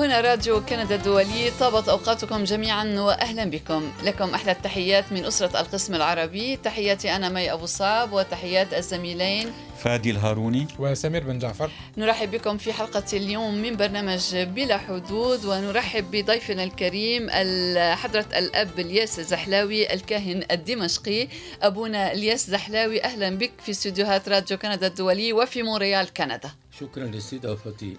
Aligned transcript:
هنا 0.00 0.20
راديو 0.20 0.60
كندا 0.66 0.94
الدولي 0.94 1.50
طابت 1.60 1.88
أوقاتكم 1.88 2.44
جميعا 2.44 2.84
وأهلا 2.84 3.44
بكم. 3.44 3.92
لكم 4.04 4.34
أحلى 4.34 4.52
التحيات 4.52 5.12
من 5.12 5.24
أسرة 5.24 5.60
القسم 5.60 5.94
العربي. 5.94 6.56
تحياتي 6.56 7.16
أنا 7.16 7.28
مي 7.28 7.52
أبو 7.52 7.66
صعب 7.66 8.12
وتحيات 8.12 8.74
الزميلين 8.74 9.52
فادي 9.78 10.10
الهاروني 10.10 10.66
وسمير 10.78 11.24
بن 11.24 11.38
جعفر. 11.38 11.70
نرحب 11.96 12.30
بكم 12.30 12.58
في 12.58 12.72
حلقة 12.72 13.04
اليوم 13.12 13.54
من 13.54 13.76
برنامج 13.76 14.36
بلا 14.36 14.78
حدود 14.78 15.44
ونرحب 15.44 16.10
بضيفنا 16.10 16.64
الكريم 16.64 17.30
حضرة 17.96 18.26
الأب 18.36 18.80
الياس 18.80 19.20
زحلاوي 19.20 19.94
الكاهن 19.94 20.44
الدمشقي. 20.50 21.28
أبونا 21.62 22.12
الياس 22.12 22.50
زحلاوي 22.50 23.04
أهلا 23.04 23.30
بك 23.30 23.52
في 23.64 23.70
استديوهات 23.70 24.28
راديو 24.28 24.58
كندا 24.58 24.86
الدولي 24.86 25.32
وفي 25.32 25.62
مونريال 25.62 26.12
كندا. 26.12 26.50
شكرا 26.80 27.04
لاستضافتي 27.04 27.96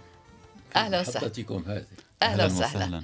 أهلا 0.76 1.02
وسهلا. 1.02 1.18
محطتكم 1.18 1.64
هذه. 1.68 1.86
أهلا 2.24 2.46
وسهلا. 2.46 3.02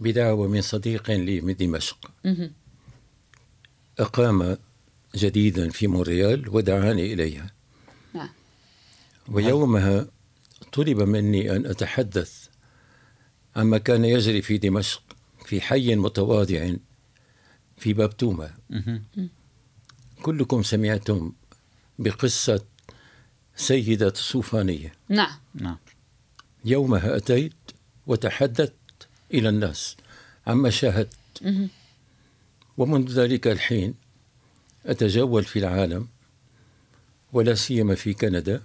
بدعوة 0.00 0.48
من 0.48 0.60
صديق 0.60 1.10
لي 1.10 1.40
من 1.40 1.56
دمشق. 1.56 2.10
أقام 3.98 4.56
جديدا 5.16 5.70
في 5.70 5.86
مونريال 5.86 6.48
ودعاني 6.48 7.12
إليها. 7.12 7.50
نعم. 8.14 8.28
ويومها 9.28 10.06
طلب 10.72 11.00
مني 11.02 11.56
أن 11.56 11.66
أتحدث 11.66 12.48
عما 13.56 13.78
كان 13.78 14.04
يجري 14.04 14.42
في 14.42 14.58
دمشق 14.58 15.02
في 15.46 15.60
حي 15.60 15.96
متواضع 15.96 16.74
في 17.76 17.92
بابتومة 17.92 18.50
كلكم 20.22 20.62
سمعتم 20.62 21.32
بقصة 21.98 22.64
سيدة 23.56 24.12
صوفانية 24.14 24.92
نعم. 25.08 25.38
نعم. 25.54 25.78
يومها 26.64 27.16
أتيت 27.16 27.52
وتحدثت 28.06 28.74
إلى 29.34 29.48
الناس 29.48 29.96
عما 30.46 30.70
شاهدت. 30.70 31.16
ومنذ 32.78 33.20
ذلك 33.20 33.46
الحين 33.46 33.94
أتجول 34.86 35.44
في 35.44 35.58
العالم 35.58 36.08
ولا 37.32 37.54
سيما 37.54 37.94
في 37.94 38.14
كندا 38.14 38.62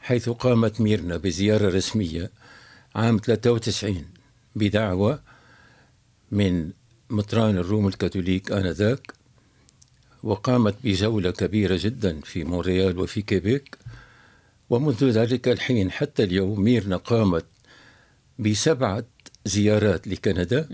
حيث 0.00 0.28
قامت 0.28 0.80
ميرنا 0.80 1.16
بزيارة 1.16 1.68
رسمية 1.68 2.30
عام 2.94 3.18
93 3.24 4.04
بدعوة 4.56 5.20
من 6.30 6.70
مطران 7.10 7.56
الروم 7.58 7.88
الكاثوليك 7.88 8.52
آنذاك 8.52 9.12
وقامت 10.22 10.74
بجولة 10.84 11.30
كبيرة 11.30 11.78
جدا 11.80 12.20
في 12.20 12.44
مونريال 12.44 12.98
وفي 12.98 13.22
كيبيك. 13.22 13.78
ومنذ 14.70 15.04
ذلك 15.04 15.48
الحين 15.48 15.90
حتى 15.90 16.22
اليوم 16.24 16.60
ميرنا 16.60 16.96
قامت 16.96 17.44
بسبعة 18.38 19.04
زيارات 19.44 20.08
لكندا. 20.08 20.68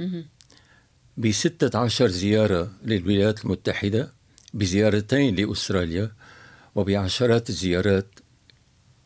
بستة 1.16 1.78
عشر 1.78 2.08
زيارة 2.08 2.70
للولايات 2.84 3.44
المتحدة 3.44 4.12
بزيارتين 4.54 5.34
لأستراليا 5.34 6.12
وبعشرات 6.74 7.48
الزيارات 7.48 8.06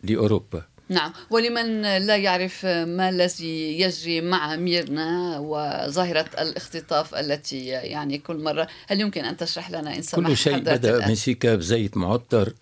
لأوروبا. 0.03 0.63
نعم. 0.89 1.13
ولمن 1.31 1.83
لا 1.83 2.17
يعرف 2.17 2.67
ما 2.67 3.09
الذي 3.09 3.81
يجري 3.81 4.21
مع 4.21 4.57
ميرنا 4.57 5.39
وظاهرة 5.39 6.31
الاختطاف 6.39 7.15
التي 7.15 7.67
يعني 7.67 8.19
كل 8.19 8.37
مرة 8.37 8.69
هل 8.87 9.01
يمكن 9.01 9.25
أن 9.25 9.37
تشرح 9.37 9.71
لنا 9.71 9.97
إن 9.97 10.03
سمحت 10.03 10.31
كل 10.31 10.37
شيء 10.37 10.59
بدأ 10.59 11.09
من 11.09 11.15
سكاب 11.15 11.61
زيت 11.61 11.97
معطر 11.97 12.53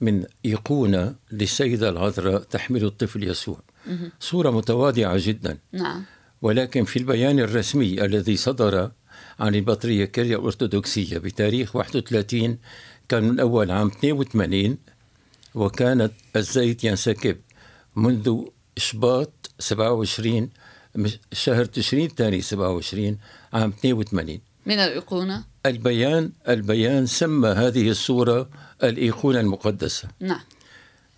من 0.00 0.24
إيقونة 0.44 1.14
للسيدة 1.32 1.88
العذراء 1.88 2.42
تحمل 2.42 2.84
الطفل 2.84 3.28
يسوع. 3.28 3.60
صورة 4.20 4.50
متواضعة 4.50 5.16
جدا. 5.18 5.58
نعم. 5.72 6.04
ولكن 6.42 6.84
في 6.84 6.98
البيان 6.98 7.38
الرسمي 7.40 8.04
الذي 8.04 8.36
صدر 8.36 8.90
عن 9.40 9.54
البطريركية 9.54 10.36
الأرثوذكسية 10.36 11.18
بتاريخ 11.18 11.76
31 11.76 12.58
كان 13.08 13.24
من 13.24 13.40
أول 13.40 13.70
عام 13.70 13.88
82 13.88 14.78
وكانت 15.54 16.12
الزيت 16.36 16.84
ينسكب 16.84 17.36
منذ 17.96 18.44
شباط 18.76 19.50
27 19.58 20.50
شهر 21.32 21.64
تشرين 21.64 22.06
الثاني 22.06 22.40
27 22.40 23.18
عام 23.52 23.70
82 23.70 24.40
من 24.66 24.74
الأيقونة؟ 24.74 25.44
البيان 25.66 26.32
البيان 26.48 27.06
سمى 27.06 27.48
هذه 27.48 27.90
الصورة 27.90 28.48
الأيقونة 28.82 29.40
المقدسة. 29.40 30.08
نعم. 30.20 30.40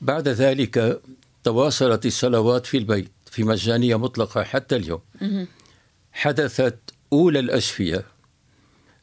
بعد 0.01 0.29
ذلك 0.29 1.01
تواصلت 1.45 2.07
الصلوات 2.07 2.67
في 2.67 2.79
البيت. 2.79 3.11
في 3.35 3.43
مجانية 3.43 3.97
مطلقة 3.97 4.43
حتى 4.43 4.77
اليوم. 4.77 5.01
حدثت 6.13 6.79
أولى 7.13 7.39
الأشفية 7.39 8.05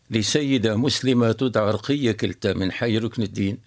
لسيدة 0.10 0.76
مسلمة 0.76 1.32
تدعى 1.32 1.72
رقية 1.72 2.12
كلتا 2.12 2.54
من 2.54 2.72
حي 2.72 2.98
ركن 2.98 3.24
الدين. 3.24 3.58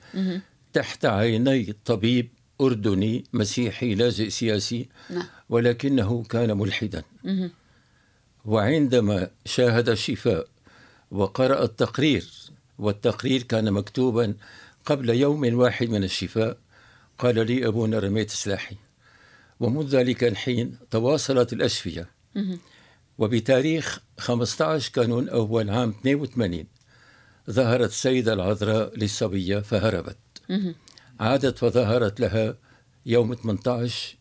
تحت 0.72 1.05
عيني 1.05 1.75
طبيب 1.84 2.28
أردني 2.61 3.25
مسيحي 3.32 3.94
لاجئ 3.94 4.31
سياسي 4.31 4.88
نعم. 5.11 5.26
ولكنه 5.49 6.22
كان 6.22 6.56
ملحدا. 6.56 7.02
وعندما 8.44 9.31
شاهد 9.44 9.88
الشفاء 9.88 10.46
وقرأ 11.11 11.64
التقرير 11.64 12.25
والتقرير 12.78 13.43
كان 13.43 13.72
مكتوبا 13.72 14.34
قبل 14.87 15.11
يوم 15.11 15.58
واحد 15.58 15.88
من 15.88 16.05
الشفاء 16.05 16.58
قال 17.19 17.46
لي 17.46 17.66
أبونا 17.66 17.99
رميت 17.99 18.31
سلاحي. 18.31 18.76
ومنذ 19.61 19.97
ذلك 19.97 20.25
الحين 20.25 20.79
تواصلت 20.91 21.53
الأشفية. 21.53 22.11
وبتاريخ 23.19 24.01
15 24.19 24.93
كانون 24.93 25.29
أول 25.29 25.71
عام 25.71 25.91
82 25.91 26.67
ظهرت 27.51 27.91
السيدة 27.91 28.33
العذراء 28.33 28.99
للصبية 28.99 29.59
فهربت. 29.59 30.17
عادت 31.21 31.59
فظهرت 31.59 32.21
لها 32.21 32.56
يوم 33.06 33.35
18 33.35 34.17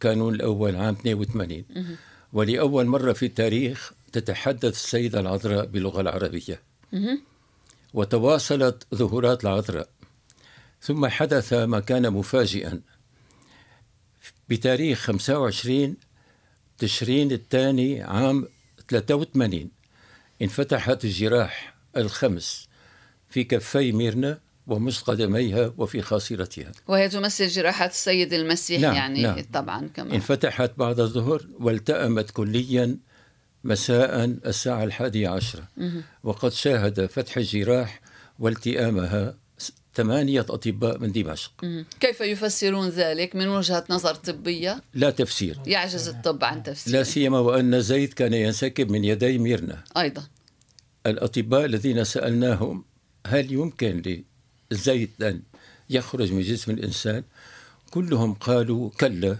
كانون 0.00 0.34
الأول 0.34 0.76
عام 0.76 0.94
82 0.94 1.64
ولأول 2.32 2.86
مرة 2.86 3.12
في 3.12 3.26
التاريخ 3.26 3.92
تتحدث 4.12 4.74
السيدة 4.74 5.20
العذراء 5.20 5.66
باللغة 5.66 6.00
العربية. 6.00 6.60
وتواصلت 7.94 8.86
ظهورات 8.94 9.44
العذراء. 9.44 9.88
ثم 10.80 11.06
حدث 11.06 11.52
ما 11.52 11.80
كان 11.80 12.10
مفاجئا. 12.10 12.80
بتاريخ 14.48 14.98
25 14.98 15.96
تشرين 16.78 17.32
الثاني 17.32 18.02
عام 18.02 18.48
83 18.90 19.70
انفتحت 20.42 21.04
الجراح 21.04 21.74
الخمس 21.96 22.68
في 23.28 23.44
كفي 23.44 23.92
ميرنا 23.92 24.38
ومس 24.66 25.00
قدميها 25.02 25.72
وفي 25.78 26.02
خاصرتها. 26.02 26.72
وهي 26.88 27.08
تمثل 27.08 27.48
جراحة 27.48 27.86
السيد 27.86 28.32
المسيح 28.32 28.80
نعم 28.80 28.94
يعني 28.94 29.22
نعم. 29.22 29.44
طبعا 29.52 29.88
كمان 29.94 30.12
انفتحت 30.12 30.72
بعد 30.76 31.00
الظهر 31.00 31.46
والتأمت 31.60 32.30
كليا 32.30 32.98
مساء 33.64 34.24
الساعة 34.24 34.84
الحادية 34.84 35.28
عشرة. 35.28 35.68
وقد 36.24 36.52
شاهد 36.52 37.06
فتح 37.06 37.36
الجراح 37.36 38.00
والتئامها 38.38 39.41
ثمانية 39.94 40.40
أطباء 40.40 40.98
من 40.98 41.12
دمشق. 41.12 41.52
كيف 42.00 42.20
يفسرون 42.20 42.88
ذلك؟ 42.88 43.36
من 43.36 43.48
وجهة 43.48 43.84
نظر 43.90 44.14
طبية؟ 44.14 44.82
لا 44.94 45.10
تفسير. 45.10 45.58
يعجز 45.66 46.08
الطب 46.08 46.44
عن 46.44 46.62
تفسير. 46.62 46.92
لا 46.92 47.02
سيما 47.02 47.38
وأن 47.38 47.80
زيد 47.80 48.12
كان 48.12 48.34
ينسكب 48.34 48.90
من 48.90 49.04
يدي 49.04 49.38
ميرنا. 49.38 49.84
أيضا. 49.96 50.26
الأطباء 51.06 51.64
الذين 51.64 52.04
سألناهم 52.04 52.84
هل 53.26 53.52
يمكن 53.52 54.24
للزيت 54.70 55.22
أن 55.22 55.42
يخرج 55.90 56.32
من 56.32 56.42
جسم 56.42 56.72
الإنسان 56.72 57.22
كلهم 57.90 58.34
قالوا 58.34 58.90
كلا 59.00 59.36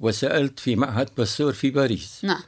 وسألت 0.00 0.60
في 0.60 0.76
معهد 0.76 1.08
باستور 1.18 1.52
في 1.52 1.70
باريس. 1.70 2.20
نعم. 2.22 2.42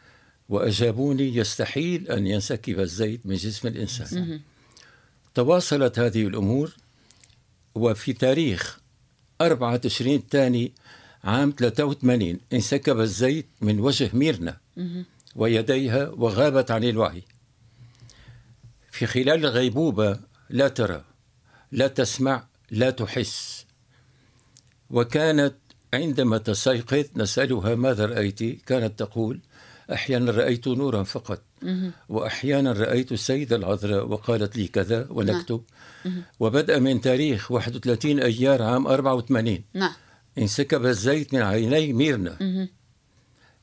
وأجابوني 0.49 1.37
يستحيل 1.37 2.09
أن 2.09 2.27
ينسكب 2.27 2.81
الزيت 2.81 3.21
من 3.25 3.35
جسم 3.35 3.69
الإنسان. 3.69 4.41
تواصلت 5.35 5.99
هذه 5.99 6.27
الأمور 6.27 6.77
وفي 7.77 8.13
تاريخ 8.13 8.81
4 9.41 9.77
تشرين 9.77 10.19
الثاني 10.19 10.73
عام 11.25 11.55
83 11.59 12.39
انسكب 12.53 13.01
الزيت 13.01 13.47
من 13.61 13.81
وجه 13.81 14.11
ميرنا. 14.13 14.57
ويديها 15.37 16.09
وغابت 16.09 16.71
عن 16.71 16.85
الوعي. 16.85 17.23
في 18.91 19.07
خلال 19.07 19.47
الغيبوبة 19.47 20.21
لا 20.51 20.69
ترى 20.69 21.05
لا 21.73 21.89
تسمع 21.89 22.47
لا 22.71 22.91
تحس. 22.91 23.67
وكانت 24.91 25.55
عندما 25.95 26.39
تستيقظ 26.39 27.05
نسألها 27.17 27.75
ماذا 27.75 28.07
رأيت؟ 28.07 28.43
كانت 28.43 28.99
تقول 28.99 29.41
أحيانا 29.93 30.31
رأيت 30.31 30.69
نورا 30.69 31.03
فقط. 31.03 31.43
وأحيانا 32.09 32.73
رأيت 32.73 33.13
السيدة 33.13 33.57
العذراء 33.57 34.07
وقالت 34.07 34.57
لي 34.57 34.69
كذا 34.69 35.07
ونكتب. 35.11 35.63
وبدأ 36.41 36.79
من 36.79 37.01
تاريخ 37.01 37.51
31 37.51 38.21
أيار 38.21 38.63
عام 38.63 38.87
84 38.87 39.65
نعم. 39.75 39.93
انسكب 40.39 40.87
الزيت 40.87 41.35
من 41.35 41.43
عيني 41.43 41.93
ميرنا. 41.93 42.37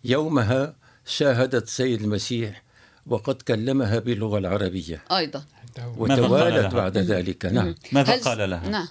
يومها 0.04 0.76
شاهدت 1.06 1.68
سيد 1.68 2.02
المسيح 2.02 2.64
وقد 3.08 3.42
كلمها 3.42 4.00
باللغة 4.00 4.38
العربية. 4.38 5.04
أيضا. 5.12 5.44
ماذا 5.78 5.88
قال 5.88 6.24
وتوالت 6.24 6.56
لها؟ 6.64 6.70
بعد 6.70 6.98
ذلك. 6.98 7.46
نعم. 7.46 7.76
ماذا 7.92 8.14
هل- 8.16 8.22
قال 8.24 8.50
لها؟ 8.50 8.70
نعم. 8.70 8.88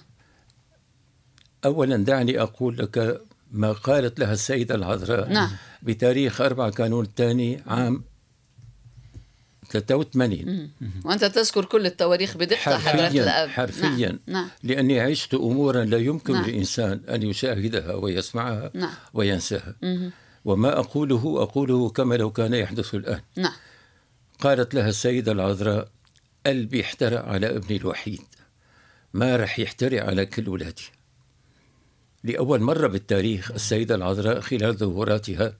أولا 1.65 1.97
دعني 1.97 2.41
أقول 2.41 2.77
لك 2.77 3.21
ما 3.51 3.71
قالت 3.71 4.19
لها 4.19 4.33
السيدة 4.33 4.75
العذراء 4.75 5.29
نعم. 5.29 5.49
بتاريخ 5.83 6.41
4 6.41 6.69
كانون 6.69 7.05
الثاني 7.05 7.63
عام 7.67 8.03
83 9.77 10.45
مهم. 10.45 10.91
وأنت 11.05 11.25
تذكر 11.25 11.65
كل 11.65 11.85
التواريخ 11.85 12.37
بدقة 12.37 12.57
حضرة 12.57 12.77
حرفيا 12.77 13.23
الأب 13.23 13.49
حرفيا 13.49 14.09
نعم. 14.09 14.19
نعم 14.27 14.49
لأني 14.63 14.99
عشت 14.99 15.33
أمورا 15.33 15.85
لا 15.85 15.97
يمكن 15.97 16.33
نعم. 16.33 16.45
للإنسان 16.45 17.01
أن 17.09 17.23
يشاهدها 17.23 17.93
ويسمعها 17.93 18.71
نعم. 18.73 18.93
وينساها 19.13 19.75
مهم. 19.81 20.11
وما 20.45 20.79
أقوله 20.79 21.43
أقوله 21.43 21.89
كما 21.89 22.15
لو 22.15 22.31
كان 22.31 22.53
يحدث 22.53 22.95
الآن 22.95 23.21
نعم 23.35 23.53
قالت 24.39 24.73
لها 24.73 24.89
السيدة 24.89 25.31
العذراء 25.31 25.87
قلبي 26.45 26.81
احترق 26.81 27.25
على 27.25 27.57
ابني 27.57 27.77
الوحيد 27.77 28.21
ما 29.13 29.35
رح 29.35 29.59
يحترق 29.59 30.03
على 30.03 30.25
كل 30.25 30.45
أولادي 30.45 30.83
لأول 32.23 32.61
مرة 32.61 32.87
بالتاريخ 32.87 33.51
السيدة 33.51 33.95
العذراء 33.95 34.39
خلال 34.39 34.73
ظهوراتها 34.73 35.53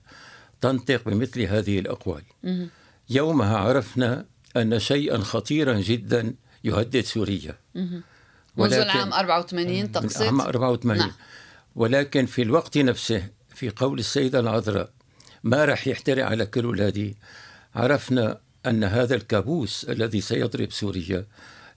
تنطق 0.60 1.08
بمثل 1.08 1.40
هذه 1.40 1.78
الأقوال. 1.78 2.22
يومها 3.10 3.56
عرفنا 3.56 4.26
أن 4.56 4.78
شيئا 4.78 5.18
خطيرا 5.18 5.80
جدا 5.80 6.34
يهدد 6.64 7.00
سوريا. 7.00 7.58
منذ 8.56 8.72
العام 8.72 9.12
84 9.12 9.82
من 9.82 9.92
تقصد؟ 9.92 10.22
عام 10.22 10.40
84 10.40 10.98
نعم. 10.98 11.12
ولكن 11.76 12.26
في 12.26 12.42
الوقت 12.42 12.78
نفسه 12.78 13.28
في 13.54 13.70
قول 13.70 13.98
السيدة 13.98 14.40
العذراء 14.40 14.90
ما 15.44 15.64
رح 15.64 15.86
يحترق 15.86 16.24
على 16.24 16.46
كل 16.46 16.64
أولادي. 16.64 17.16
عرفنا 17.74 18.40
أن 18.66 18.84
هذا 18.84 19.14
الكابوس 19.14 19.84
الذي 19.84 20.20
سيضرب 20.20 20.72
سوريا 20.72 21.26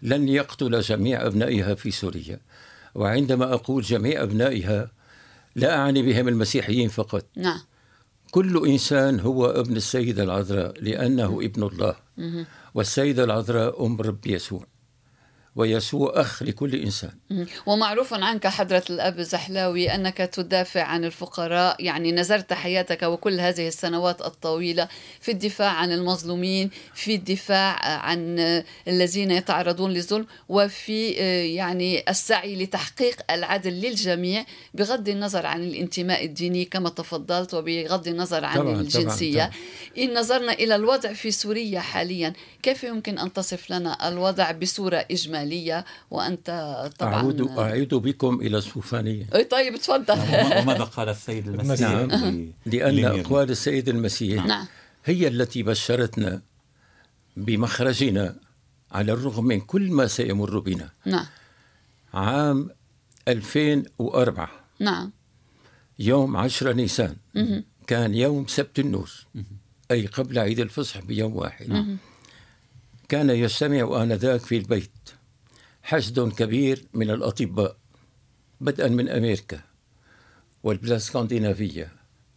لن 0.02 0.30
يقتل 0.30 0.80
جميع 0.80 1.26
أبنائها 1.26 1.76
في 1.76 1.92
سوريا. 1.92 2.40
وعندما 2.96 3.54
أقول 3.54 3.84
جميع 3.84 4.24
أبنائها 4.24 4.92
لا 5.56 5.78
أعني 5.78 6.02
بهم 6.02 6.28
المسيحيين 6.28 6.90
فقط. 6.90 7.26
نعم. 7.36 7.60
كل 8.32 8.68
إنسان 8.68 9.20
هو 9.20 9.46
ابن 9.46 9.76
السيدة 9.76 10.24
العذراء 10.24 10.74
لأنه 10.82 11.40
ابن 11.44 11.64
الله. 11.64 11.96
والسيدة 12.76 13.24
العذراء 13.24 13.86
أم 13.86 14.02
رب 14.02 14.28
يسوع 14.28 14.66
ويسوع 15.58 16.22
أخ 16.22 16.44
لكل 16.44 16.76
إنسان. 16.76 17.12
ومعروف 17.66 18.14
عنك 18.14 18.48
حضرة 18.48 18.84
الأب 18.90 19.20
الزحلاوي 19.20 19.96
أنك 19.96 20.18
تدافع 20.18 20.84
عن 20.84 21.06
الفقراء 21.06 21.84
يعني 21.84 22.12
نزرت 22.12 22.54
حياتك 22.54 23.04
وكل 23.04 23.40
هذه 23.40 23.68
السنوات 23.68 24.22
الطويلة 24.22 24.88
في 25.22 25.32
الدفاع 25.32 25.70
عن 25.72 25.92
المظلومين 25.92 26.70
في 26.94 27.16
الدفاع 27.16 27.86
عن 27.86 28.40
الذين 28.88 29.32
يتعرضون 29.32 29.92
للظلم 29.92 30.26
وفي 30.50 31.10
يعني 31.56 32.10
السعي 32.10 32.64
لتحقيق 32.64 33.32
العدل 33.32 33.74
للجميع 33.74 34.46
بغض 34.74 35.10
النظر 35.10 35.46
عن 35.46 35.64
الانتماء 35.64 36.26
الديني 36.26 36.66
كما 36.66 36.90
تفضلت 36.90 37.54
وبغض 37.54 38.08
النظر 38.08 38.46
عن 38.46 38.56
طبعاً، 38.56 38.72
طبعاً، 38.72 38.82
الجنسية 38.82 39.44
طبعاً. 39.44 39.52
إن 39.98 40.20
نظرنا 40.20 40.54
إلى 40.54 40.76
الوضع 40.76 41.14
في 41.14 41.32
سوريا 41.32 41.80
حاليا 41.80 42.34
كيف 42.64 42.84
يمكن 42.84 43.20
أن 43.20 43.34
تصف 43.34 43.72
لنا 43.72 44.08
الوضع 44.08 44.52
بصورة 44.52 45.06
إجمالية 45.12 45.47
وأنت 46.12 46.48
طبعا 47.00 47.14
أعود 47.14 47.42
أعيد 47.60 47.94
بكم 47.94 48.42
إلى 48.42 48.58
الصوفانية 48.58 49.28
أي 49.36 49.44
طيب 49.44 49.76
تفضل. 49.78 50.14
وما- 50.14 50.60
وماذا 50.62 50.84
قال 50.84 51.10
السيد 51.10 51.48
المسيح؟ 51.48 51.90
نعم. 51.92 52.12
ل- 52.12 52.52
لأن 52.66 52.94
لميرنا؟ 52.96 53.22
أقوال 53.22 53.50
السيد 53.50 53.90
المسيح 53.90 54.46
نعم. 54.46 54.66
هي 55.06 55.28
التي 55.28 55.64
بشرتنا 55.64 56.42
بمخرجنا 57.38 58.36
على 58.92 59.12
الرغم 59.12 59.46
من 59.46 59.60
كل 59.62 59.92
ما 59.92 60.08
سيمر 60.08 60.60
بنا. 60.60 60.90
نعم. 61.06 61.26
عام 62.14 62.70
2004 63.28 64.50
نعم. 64.80 65.12
يوم 66.00 66.38
10 66.38 66.74
نيسان. 66.74 67.16
مهم. 67.36 67.64
كان 67.88 68.14
يوم 68.14 68.48
سبت 68.48 68.80
النور. 68.80 69.12
أي 69.92 70.06
قبل 70.06 70.40
عيد 70.40 70.60
الفصح 70.60 71.00
بيوم 71.00 71.36
واحد. 71.36 71.98
كان 73.10 73.30
يجتمع 73.30 74.04
آنذاك 74.04 74.40
في 74.42 74.58
البيت. 74.58 74.92
حشد 75.88 76.20
كبير 76.20 76.86
من 76.94 77.10
الأطباء 77.10 77.78
بدءا 78.62 78.88
من 78.88 79.10
أمريكا 79.10 79.60
والبلاد 80.64 80.92
الاسكندنافية 80.92 81.92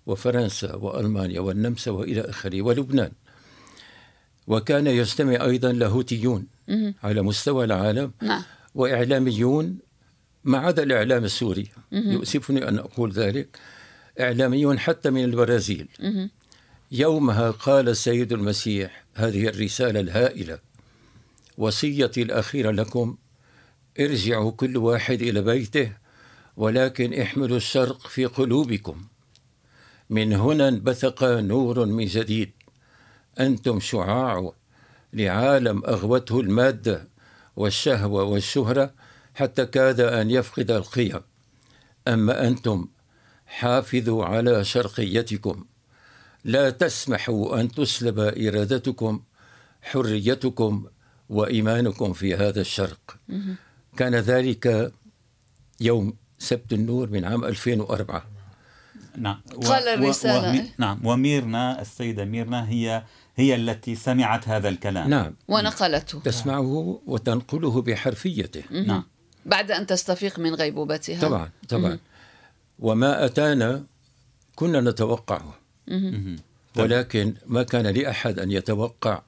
وفرنسا 0.06 0.74
وألمانيا 0.74 1.40
والنمسا 1.40 1.90
وإلى 1.90 2.20
آخره 2.20 2.62
ولبنان. 2.62 3.12
وكان 4.46 4.86
يجتمع 4.86 5.44
أيضا 5.44 5.72
لاهوتيون. 5.72 6.46
على 7.02 7.22
مستوى 7.22 7.64
العالم 7.64 8.12
نعم. 8.22 8.42
وإعلاميون 8.74 9.78
ما 10.44 10.58
عدا 10.58 10.82
الإعلام 10.82 11.24
السوري. 11.24 11.68
يؤسفني 11.92 12.68
أن 12.68 12.78
أقول 12.78 13.12
ذلك. 13.12 13.58
إعلاميون 14.20 14.78
حتى 14.78 15.10
من 15.10 15.24
البرازيل. 15.24 15.88
يومها 16.92 17.50
قال 17.50 17.88
السيد 17.88 18.32
المسيح 18.32 19.04
هذه 19.14 19.48
الرسالة 19.48 20.00
الهائلة 20.00 20.58
وصيتي 21.58 22.22
الأخيرة 22.22 22.70
لكم 22.70 23.16
ارجعوا 24.00 24.50
كل 24.50 24.76
واحد 24.76 25.22
إلى 25.22 25.42
بيته 25.42 25.92
ولكن 26.56 27.20
احملوا 27.20 27.56
الشرق 27.56 28.06
في 28.06 28.24
قلوبكم. 28.24 29.04
من 30.10 30.32
هنا 30.32 30.68
انبثق 30.68 31.24
نور 31.24 31.86
من 31.86 32.06
جديد. 32.06 32.50
أنتم 33.40 33.80
شعاع 33.80 34.52
لعالم 35.12 35.84
أغوته 35.84 36.40
المادة 36.40 37.08
والشهوة 37.56 38.22
والشهرة 38.22 38.94
حتى 39.34 39.66
كاد 39.66 40.00
أن 40.00 40.30
يفقد 40.30 40.70
القيم 40.70 41.20
أما 42.08 42.48
أنتم 42.48 42.88
حافظوا 43.46 44.24
على 44.24 44.64
شرقيتكم. 44.64 45.64
لا 46.44 46.70
تسمحوا 46.70 47.60
أن 47.60 47.70
تسلب 47.70 48.18
إرادتكم 48.20 49.22
حريتكم 49.82 50.86
وإيمانكم 51.28 52.12
في 52.12 52.34
هذا 52.34 52.60
الشرق. 52.60 53.16
كان 53.96 54.14
ذلك 54.14 54.92
يوم 55.80 56.14
سبت 56.38 56.72
النور 56.72 57.10
من 57.10 57.24
عام 57.24 57.44
2004 57.44 58.24
نعم. 59.16 59.40
قال 59.66 59.88
الرسالة. 59.88 60.48
ومي... 60.48 60.70
نعم. 60.78 61.06
وميرنا 61.06 61.80
السيدة 61.80 62.24
ميرنا 62.24 62.68
هي 62.68 63.02
هي 63.36 63.54
التي 63.54 63.94
سمعت 63.94 64.48
هذا 64.48 64.68
الكلام. 64.68 65.10
نعم. 65.10 65.34
ونقلته. 65.48 66.20
تسمعه 66.20 67.00
وتنقله 67.06 67.82
بحرفيته. 67.82 68.62
نعم. 68.70 69.04
بعد 69.46 69.70
أن 69.70 69.86
تستفيق 69.86 70.38
من 70.38 70.54
غيبوبتها. 70.54 71.20
طبعا 71.20 71.50
طبعا. 71.68 71.98
وما 72.78 73.24
أتانا 73.24 73.84
كنا 74.56 74.80
نتوقعه. 74.80 75.58
مهم. 75.88 76.36
ولكن 76.76 77.34
ما 77.46 77.62
كان 77.62 77.86
لأحد 77.86 78.38
أن 78.38 78.50
يتوقع 78.50 79.22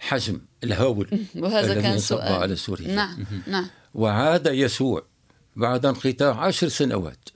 حجم 0.00 0.40
الهول 0.64 1.26
وهذا 1.36 1.72
الذي 1.72 1.82
كان 1.82 1.98
سؤال. 1.98 2.32
على 2.32 2.56
سوريا. 2.56 2.94
نعم. 2.94 3.24
نعم. 3.46 3.66
وعاد 3.94 4.46
يسوع 4.46 5.02
بعد 5.56 5.86
انقطاع 5.86 6.44
عشر 6.44 6.68
سنوات. 6.68 7.28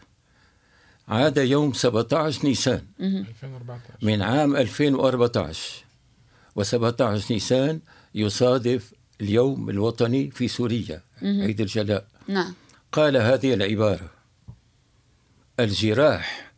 عاد 1.08 1.36
يوم 1.36 1.72
17 1.72 2.44
نيسان. 2.44 2.82
2014 3.00 3.80
من 4.02 4.22
عام 4.22 4.56
2014 4.56 5.84
و17 6.60 7.30
نيسان 7.30 7.80
يصادف 8.14 8.92
اليوم 9.20 9.70
الوطني 9.70 10.30
في 10.30 10.48
سوريا 10.48 11.02
عيد 11.22 11.60
الجلاء. 11.60 12.06
نعم. 12.28 12.54
قال 12.92 13.16
هذه 13.16 13.54
العبارة 13.54 14.10
الجراح 15.60 16.52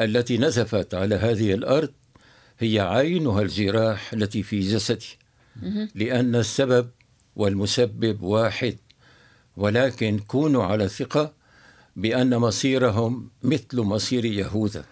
التي 0.00 0.38
نزفت 0.38 0.94
على 0.94 1.14
هذه 1.14 1.54
الأرض 1.54 1.92
هي 2.58 2.80
عينها 2.80 3.42
الجراح 3.42 4.12
التي 4.12 4.42
في 4.42 4.60
جسدي 4.60 5.18
لأن 5.94 6.36
السبب 6.36 6.90
والمسبب 7.36 8.22
واحد. 8.22 8.76
ولكن 9.56 10.18
كونوا 10.18 10.64
على 10.64 10.88
ثقة 10.88 11.32
بأن 11.96 12.38
مصيرهم 12.38 13.30
مثل 13.42 13.80
مصير 13.80 14.24
يهوذا 14.24 14.84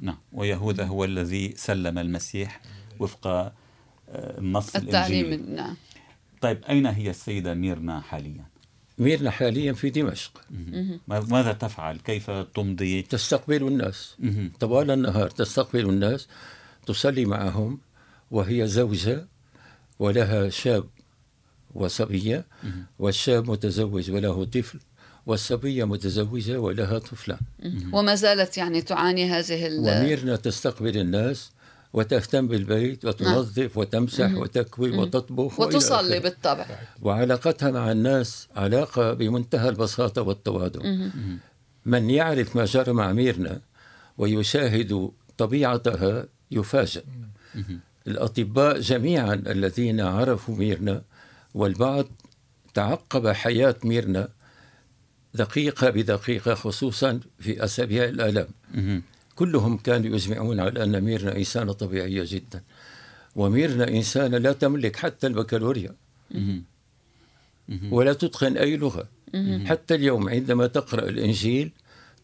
نعم 0.00 0.18
ويهوذا 0.32 0.84
هو 0.84 1.04
الذي 1.04 1.54
سلم 1.56 1.98
المسيح 1.98 2.60
وفق 3.00 3.26
آه، 3.26 3.52
النص 4.08 4.76
الإنجيلي 4.76 5.20
التعليم 5.30 5.54
نعم 5.56 5.76
طيب 6.40 6.64
أين 6.64 6.86
هي 6.86 7.10
السيدة 7.10 7.54
ميرنا 7.54 8.00
حاليا؟ 8.00 8.44
ميرنا 8.98 9.30
حاليا 9.30 9.72
في 9.72 9.90
دمشق 9.90 10.40
ما- 11.08 11.20
ماذا 11.20 11.52
تفعل؟ 11.52 11.96
كيف 11.98 12.30
تمضي؟ 12.30 13.02
تستقبل 13.02 13.66
الناس. 13.66 14.16
طوال 14.60 14.90
النهار 14.90 15.30
تستقبل 15.30 15.88
الناس 15.88 16.28
تصلي 16.86 17.24
معهم 17.24 17.78
وهي 18.30 18.66
زوجة 18.66 19.26
ولها 19.98 20.48
شاب 20.48 20.84
وصبية 21.74 22.44
والشاب 22.98 23.50
متزوج 23.50 24.10
وله 24.10 24.44
طفل 24.44 24.78
والصبية 25.26 25.84
متزوجة 25.84 26.60
ولها 26.60 26.98
طفلان 26.98 27.38
وما 27.92 28.14
زالت 28.14 28.58
يعني 28.58 28.82
تعاني 28.82 29.30
هذه 29.30 29.66
ال- 29.66 29.78
وميرنا 29.80 30.36
تستقبل 30.36 30.98
الناس 30.98 31.50
وتهتم 31.92 32.48
بالبيت 32.48 33.04
وتنظف 33.04 33.78
وتمسح 33.78 34.34
وتكوي 34.34 34.90
وتطبخ 34.98 35.60
وتصلي. 35.60 36.20
بالطبع. 36.20 36.66
وعلاقتها 37.02 37.70
مع 37.70 37.92
الناس 37.92 38.48
علاقة 38.56 39.12
بمنتهى 39.12 39.68
البساطة 39.68 40.22
والتواضع. 40.22 40.80
من 41.86 42.10
يعرف 42.10 42.56
ما 42.56 42.64
جرى 42.64 42.92
مع 42.92 43.12
ميرنا 43.12 43.60
ويشاهد 44.18 45.10
طبيعتها 45.38 46.26
يفاجأ 46.50 47.02
الأطباء 48.06 48.80
جميعا 48.80 49.34
الذين 49.34 50.00
عرفوا 50.00 50.56
ميرنا 50.56 51.02
والبعض 51.54 52.06
تعقب 52.74 53.28
حياة 53.28 53.76
ميرنا 53.84 54.28
دقيقة 55.34 55.90
بدقيقة 55.90 56.54
خصوصا 56.54 57.20
في 57.38 57.64
أسابيع 57.64 58.04
الآلام. 58.04 58.48
كلهم 59.34 59.76
كانوا 59.76 60.14
يجمعون 60.16 60.60
على 60.60 60.84
أن 60.84 61.00
ميرنا 61.00 61.36
إنسانة 61.36 61.72
طبيعية 61.72 62.24
جدا. 62.26 62.62
وميرنا 63.36 63.88
إنسانة 63.88 64.38
لا 64.38 64.52
تملك 64.52 64.96
حتى 64.96 65.26
البكالوريا. 65.26 65.94
ولا 67.90 68.12
تتقن 68.12 68.56
أي 68.56 68.76
لغة 68.76 69.08
حتى 69.66 69.94
اليوم 69.94 70.28
عندما 70.28 70.66
تقرأ 70.66 71.08
الإنجيل 71.08 71.72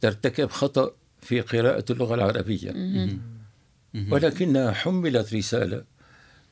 ترتكب 0.00 0.50
خطأ 0.50 0.90
في 1.20 1.40
قراءة 1.40 1.84
اللغة 1.90 2.14
العربية. 2.14 2.70
ولكنها 4.10 4.72
حملت 4.72 5.34
رسالة. 5.34 5.84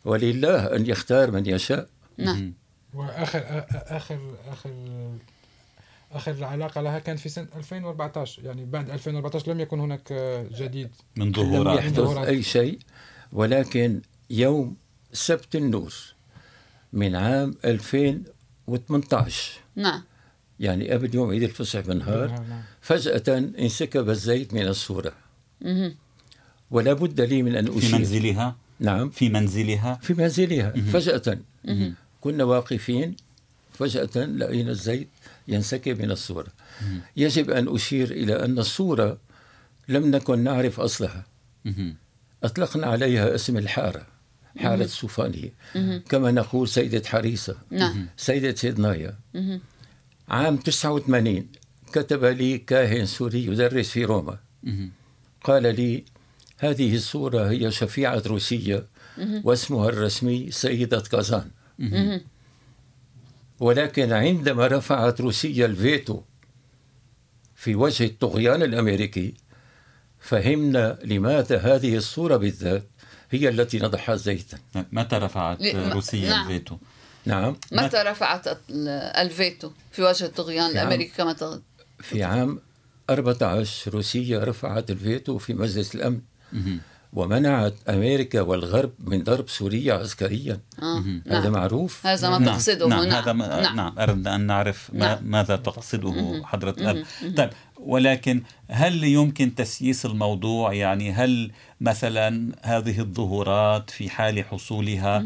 ولله 0.05 0.77
أن 0.77 0.87
يختار 0.87 1.31
من 1.31 1.47
يشاء. 1.47 1.89
نعم. 2.19 2.55
وآخر 2.97 3.65
آخر 3.71 4.19
آخر 4.49 4.71
آخر 6.13 6.45
علاقه 6.45 6.81
لها 6.81 6.99
كان 6.99 7.17
في 7.17 7.29
سنه 7.29 7.47
2014 7.57 8.45
يعني 8.45 8.65
بعد 8.65 8.91
2014 8.91 9.53
لم 9.53 9.61
يكن 9.61 9.81
هناك 9.81 10.13
جديد. 10.53 10.91
من 11.17 11.27
لم 11.27 11.33
ظهورات. 11.33 11.79
يحدث 11.79 11.95
ظهورات. 11.97 12.27
أي 12.27 12.43
شيء 12.43 12.79
ولكن 13.33 14.01
يوم 14.31 14.77
سبت 15.13 15.57
النور 15.57 15.95
من 16.93 17.17
عام 17.17 17.55
2018 17.65 19.53
نعم. 19.77 20.03
يعني 20.61 20.91
قبل 20.91 21.15
يوم 21.15 21.31
عيد 21.31 21.43
الفصح 21.43 21.81
بنهار 21.81 22.29
نعم. 22.29 22.63
فجأة 22.81 23.39
انسكب 23.39 24.11
الزيت 24.11 24.55
من 24.55 24.67
الصورة. 24.67 25.13
ولا 26.71 26.93
بد 26.93 27.21
لي 27.21 27.43
من 27.43 27.57
أن 27.57 27.71
في 27.71 27.79
أشير. 27.79 27.99
منزلها؟ 27.99 28.57
نعم. 28.81 29.11
في 29.11 29.29
منزلها؟ 29.29 29.99
في 30.03 30.15
منزلها. 30.15 30.71
فجأة. 30.71 31.39
كنا 32.27 32.45
واقفين 32.45 33.17
فجأة 33.73 34.25
لقينا 34.25 34.71
الزيت 34.71 35.09
ينسكب 35.49 36.03
من 36.03 36.11
الصورة. 36.11 36.47
يجب 37.17 37.51
أن 37.51 37.75
أشير 37.75 38.11
إلى 38.11 38.45
أن 38.45 38.59
الصورة 38.59 39.19
لم 39.89 40.11
نكن 40.11 40.39
نعرف 40.39 40.81
أصلها. 40.81 41.27
أطلقنا 42.45 42.87
عليها 42.87 43.35
اسم 43.35 43.57
الحارة 43.57 44.07
حارة 44.57 44.87
سوفانية. 44.87 45.53
كما 46.09 46.31
نقول 46.31 46.69
سيدة 46.69 47.03
حريصة 47.09 47.57
نعم. 47.71 48.07
سيدة 48.17 48.55
سيدنايا. 48.55 49.19
عام 50.29 50.57
89 50.57 51.47
كتب 51.93 52.25
لي 52.25 52.59
كاهن 52.59 53.07
سوري 53.07 53.47
يدرس 53.47 53.91
في 53.91 54.05
روما. 54.05 54.39
قال 55.45 55.63
لي 55.63 56.05
هذه 56.59 56.95
الصورة 56.95 57.51
هي 57.51 57.71
شفيعة 57.71 58.23
روسية 58.27 58.87
واسمها 59.45 59.89
الرسمي 59.89 60.51
سيدة 60.51 61.01
كازان. 61.01 61.51
ولكن 63.61 64.13
عندما 64.13 64.67
رفعت 64.67 65.21
روسيا 65.21 65.67
الفيتو 65.67 66.21
في 67.55 67.75
وجه 67.75 68.05
الطغيان 68.05 68.63
الأمريكي 68.63 69.35
فهمنا 70.21 70.99
لماذا 71.05 71.59
هذه 71.59 71.97
الصورة 71.97 72.37
بالذات 72.37 72.87
هي 73.31 73.49
التي 73.49 73.79
نضحت 73.79 74.15
زيتا 74.15 74.59
متى 74.93 75.17
رفعت 75.17 75.63
روسيا 75.77 76.31
نعم. 76.31 76.43
الفيتو؟ 76.43 76.77
نعم 77.25 77.57
متى 77.73 77.97
رفعت 77.97 78.47
ال- 78.49 78.89
الفيتو 78.89 79.71
في 79.93 80.03
وجه 80.03 80.25
الطغيان 80.25 80.67
في 80.67 80.73
الأمريكي 80.73 81.13
كما 81.17 81.33
تغ... 81.33 81.59
في 82.01 82.25
عام 82.25 82.61
14 83.11 83.91
روسيا 83.95 84.45
رفعت 84.45 84.91
الفيتو 84.91 85.39
في 85.39 85.55
مجلس 85.55 85.95
الأمن 85.95 86.21
مهم. 86.53 86.81
ومنعت 87.13 87.75
أمريكا 87.89 88.41
والغرب 88.41 88.93
من 89.07 89.25
ضرب 89.25 89.49
سوريا 89.49 89.95
عسكريا. 89.95 90.61
آه. 90.83 91.05
هذا 91.27 91.41
نعم. 91.41 91.53
معروف. 91.53 92.07
هذا 92.07 92.31
ما 92.31 92.39
نعم. 92.39 92.55
تقصده. 92.55 92.89
نعم. 92.89 93.05
نعم. 93.05 93.23
هذا 93.23 93.33
ما 93.33 93.61
نعم. 93.61 93.77
نعم. 93.77 93.99
أردنا 93.99 94.35
أن 94.35 94.41
نعرف 94.41 94.91
نعم. 94.93 95.19
ماذا 95.23 95.57
تقصده 95.57 96.43
حضرة 96.45 96.75
الأب 96.79 97.05
طيب 97.37 97.51
ولكن 97.81 98.43
هل 98.71 99.05
يمكن 99.05 99.55
تسييس 99.55 100.07
الموضوع؟ 100.07 100.73
يعني 100.73 101.13
هل 101.13 101.51
مثلا 101.81 102.53
هذه 102.63 103.01
الظهورات 103.01 103.91
في 103.91 104.11
حال 104.11 104.45
حصولها 104.45 105.25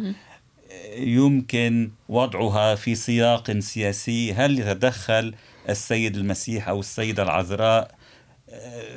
يمكن 0.96 1.90
وضعها 2.08 2.74
في 2.74 2.94
سياق 2.94 3.58
سياسي؟ 3.58 4.32
هل 4.32 4.58
يتدخل 4.58 5.34
السيد 5.68 6.16
المسيح 6.16 6.68
أو 6.68 6.80
السيدة 6.80 7.22
العذراء 7.22 7.99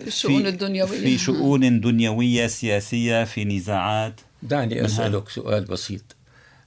الشؤون 0.07 0.47
الدنيوية. 0.47 0.99
في 0.99 1.17
شؤون 1.17 1.79
دنيوية 1.79 2.47
سياسية 2.47 3.23
في 3.23 3.45
نزاعات. 3.45 4.21
دعني 4.43 4.85
أسألك 4.85 5.29
سؤال 5.29 5.65
بسيط. 5.65 6.15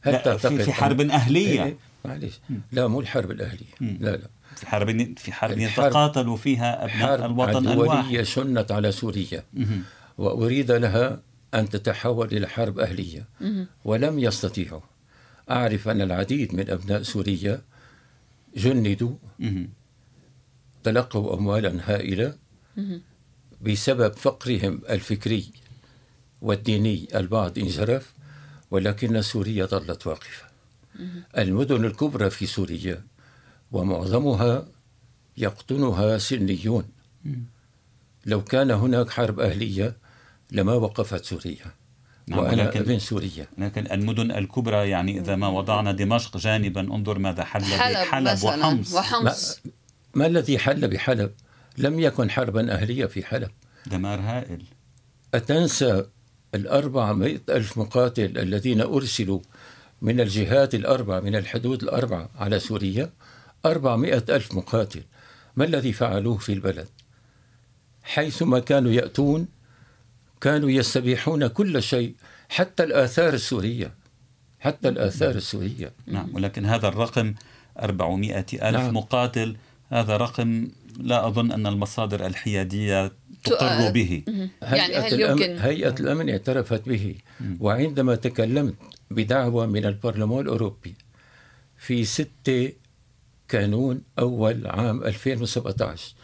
هل 0.00 0.12
لا، 0.12 0.18
تعتقد 0.18 0.62
في, 0.62 0.72
حرب 0.72 1.00
أهلية. 1.00 1.64
إيه، 1.64 1.76
معلش 2.04 2.40
لا 2.72 2.86
مو 2.86 3.00
الحرب 3.00 3.30
الأهلية. 3.30 3.74
لا 3.80 4.10
لا. 4.10 4.28
في 4.56 4.66
حرب 4.66 5.14
في 5.18 5.32
حرب 5.32 5.58
يتقاتل 5.58 6.38
فيها 6.38 6.84
أبناء 6.84 7.18
حرب 7.20 7.40
الوطن 7.40 7.68
الواحد 7.68 8.22
شنت 8.22 8.72
على 8.72 8.92
سوريا. 8.92 9.44
وأريد 10.18 10.72
لها 10.72 11.20
أن 11.54 11.68
تتحول 11.68 12.26
إلى 12.26 12.48
حرب 12.48 12.78
أهلية. 12.78 13.24
ولم 13.84 14.18
يستطيعوا 14.18 14.80
أعرف 15.50 15.88
أن 15.88 16.00
العديد 16.00 16.54
من 16.54 16.70
أبناء 16.70 17.02
سوريا 17.02 17.60
جندوا. 18.56 19.14
تلقوا 20.84 21.36
أموالا 21.36 21.78
هائلة. 21.84 22.34
بسبب 23.61 24.12
فقرهم 24.12 24.80
الفكري 24.90 25.50
والديني 26.42 27.09
البعض 27.14 27.59
انجرف 27.59 28.12
ولكن 28.71 29.23
سوريا 29.23 29.66
ظلت 29.66 30.06
واقفة. 30.06 30.45
المدن 31.38 31.85
الكبرى 31.85 32.30
في 32.30 32.47
سوريا 32.47 33.04
ومعظمها 33.73 34.66
يقطنها 35.37 36.18
سنيون. 36.18 36.85
لو 38.26 38.45
كان 38.45 38.71
هناك 38.71 39.11
حرب 39.11 39.40
أهلية 39.40 39.97
لما 40.52 40.73
وقفت 40.73 41.25
سوريا. 41.25 41.66
نعم، 42.26 42.38
وأنا 42.38 42.62
ولكن- 42.62 42.80
ابن 42.80 42.99
سوريا. 42.99 43.47
لكن 43.59 43.92
المدن 43.92 44.30
الكبرى 44.30 44.88
يعني 44.90 45.21
إذا 45.21 45.37
ما 45.37 45.49
وضعنا 45.49 45.92
دمشق 45.92 46.37
جانبا 46.37 46.80
انظر 46.80 47.18
ماذا 47.18 47.45
حل 47.45 47.64
حلب, 47.64 47.97
بحلب 47.97 48.45
وحمص. 48.45 48.95
وحمص. 48.95 49.61
ما 50.14 50.26
الذي 50.26 50.59
حل 50.59 50.88
بحلب؟ 50.88 51.33
لم 51.78 52.00
يكن 52.00 52.30
حربا 52.30 52.73
أهلية 52.73 53.06
في 53.06 53.25
حلب. 53.25 53.50
دمار 53.87 54.21
هائل. 54.21 54.62
أتنسى 55.35 56.04
الأربع 56.54 57.12
مئة 57.12 57.40
ألف 57.49 57.78
مقاتل 57.78 58.38
الذين 58.38 58.80
أرسلوا 58.80 59.40
من 60.02 60.21
الجهات 60.21 60.75
الأربع 60.75 61.21
من 61.21 61.37
الحدود 61.37 61.83
الأربع 61.83 62.28
على 62.37 62.59
سوريا 62.59 63.11
أربعمائة 63.66 64.25
ألف 64.28 64.54
مقاتل. 64.54 65.02
ما 65.56 65.64
الذي 65.64 65.92
فعلوه 65.92 66.37
في 66.37 66.52
البلد؟ 66.52 66.88
حيثما 68.02 68.59
كانوا 68.59 68.92
يأتون 68.92 69.49
كانوا 70.40 70.71
يستبيحون 70.71 71.47
كل 71.47 71.83
شيء 71.83 72.14
حتى 72.49 72.83
الآثار 72.85 73.35
السورية. 73.35 73.95
حتى 74.61 74.88
الآثار 74.88 75.35
السورية. 75.35 75.92
نعم 76.06 76.35
ولكن 76.35 76.66
هذا 76.66 76.88
الرقم 76.88 77.35
400 77.83 78.38
ألف 78.38 78.76
نعم. 78.76 78.97
مقاتل 78.97 79.56
هذا 79.90 80.16
رقم 80.16 80.68
لا 81.00 81.26
أظن 81.26 81.52
أن 81.52 81.66
المصادر 81.66 82.26
الحيادية 82.26 83.12
تقر 83.44 83.90
به. 83.90 84.22
يعني 84.62 84.96
هل 84.96 85.20
يمكن 85.20 85.58
هيئة 85.58 85.94
الأمن 86.00 86.30
اعترفت 86.30 86.88
به. 86.88 87.14
وعندما 87.60 88.14
تكلمت 88.14 88.74
بدعوة 89.10 89.66
من 89.66 89.84
البرلمان 89.84 90.40
الأوروبي 90.40 90.94
في 91.76 92.04
6 92.04 92.72
كانون 93.48 94.02
أول 94.18 94.66
عام 94.66 95.04
2017 95.04 96.14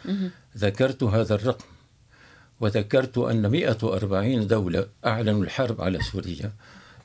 ذكرت 0.57 1.03
هذا 1.03 1.35
الرقم. 1.35 1.65
وذكرت 2.59 3.17
أن 3.17 3.47
140 3.51 4.47
دولة 4.47 4.87
أعلنوا 5.05 5.43
الحرب 5.43 5.81
على 5.81 5.99
سوريا 6.01 6.51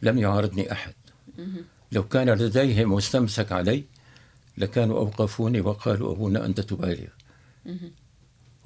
لم 0.02 0.18
يعارضني 0.18 0.72
أحد. 0.72 0.94
لو 1.92 2.02
كان 2.08 2.30
لديهم 2.30 2.92
مستمسك 2.92 3.52
علي 3.52 3.84
لكانوا 4.58 4.98
أوقفوني 4.98 5.60
وقالوا 5.60 6.12
أبونا 6.12 6.46
أنت 6.46 6.60
تبالغ 6.60 7.08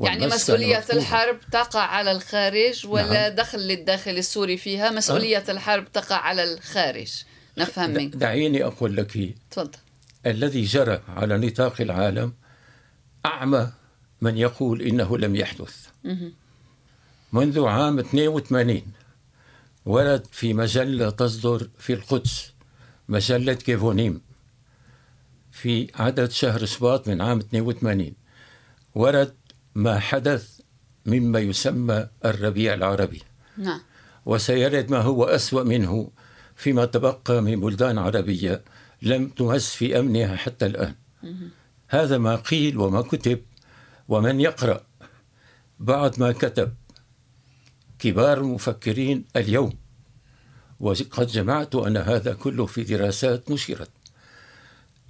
يعني 0.00 0.26
مسؤولية 0.26 0.84
الحرب 0.92 1.40
تقع 1.52 1.80
على 1.80 2.12
الخارج 2.12 2.86
ولا 2.86 3.28
نعم. 3.28 3.36
دخل 3.36 3.58
للداخل 3.58 4.10
السوري 4.10 4.56
فيها؟ 4.56 4.90
مسؤولية 4.90 5.44
أه؟ 5.48 5.50
الحرب 5.50 5.92
تقع 5.92 6.16
على 6.16 6.54
الخارج. 6.54 7.24
نفهم 7.58 7.90
منك. 7.90 8.16
دعيني 8.16 8.64
أقول 8.64 8.96
لك 8.96 9.34
تفضل. 9.50 9.78
الذي 10.26 10.62
جرى 10.62 11.02
على 11.08 11.38
نطاق 11.38 11.80
العالم 11.80 12.32
أعمى 13.26 13.72
من 14.20 14.38
يقول 14.38 14.82
إنه 14.82 15.18
لم 15.18 15.36
يحدث. 15.36 15.86
منذ 17.32 17.64
عام 17.64 17.98
82 17.98 18.82
ورد 19.86 20.26
في 20.32 20.54
مجلة 20.54 21.10
تصدر 21.10 21.68
في 21.78 21.92
القدس 21.92 22.52
مجلة 23.08 23.52
كيفونيم 23.54 24.20
في 25.50 25.90
عدد 25.94 26.30
شهر 26.30 26.64
شباط 26.64 27.08
من 27.08 27.20
عام 27.20 27.38
82 27.38 28.12
ورد 28.94 29.34
ما 29.74 29.98
حدث 29.98 30.60
مما 31.06 31.38
يسمى 31.38 32.08
الربيع 32.24 32.74
العربي. 32.74 33.22
نعم. 33.56 33.80
وسيرد 34.26 34.90
ما 34.90 34.98
هو 34.98 35.24
أسوأ 35.24 35.62
منه 35.62 36.10
فيما 36.56 36.84
تبقى 36.84 37.42
من 37.42 37.60
بلدان 37.60 37.98
عربية 37.98 38.62
لم 39.02 39.28
تمس 39.28 39.74
في 39.74 39.98
أمنها 39.98 40.36
حتى 40.36 40.66
الآن. 40.66 40.94
هذا 41.88 42.18
ما 42.18 42.36
قيل 42.36 42.78
وما 42.78 43.02
كتب 43.02 43.42
ومن 44.08 44.40
يقرأ. 44.40 44.80
بعد 45.78 46.20
ما 46.20 46.32
كتب 46.32 46.74
كبار 47.98 48.38
المفكرين 48.38 49.24
اليوم. 49.36 49.72
وقد 50.80 51.26
جمعت 51.26 51.74
أن 51.74 51.96
هذا 51.96 52.34
كله 52.34 52.66
في 52.66 52.82
دراسات 52.82 53.50
نشرت 53.50 53.90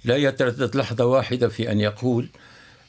لا 0.05 0.15
يتردد 0.15 0.75
لحظة 0.75 1.05
واحدة 1.05 1.47
في 1.49 1.71
أن 1.71 1.79
يقول 1.79 2.29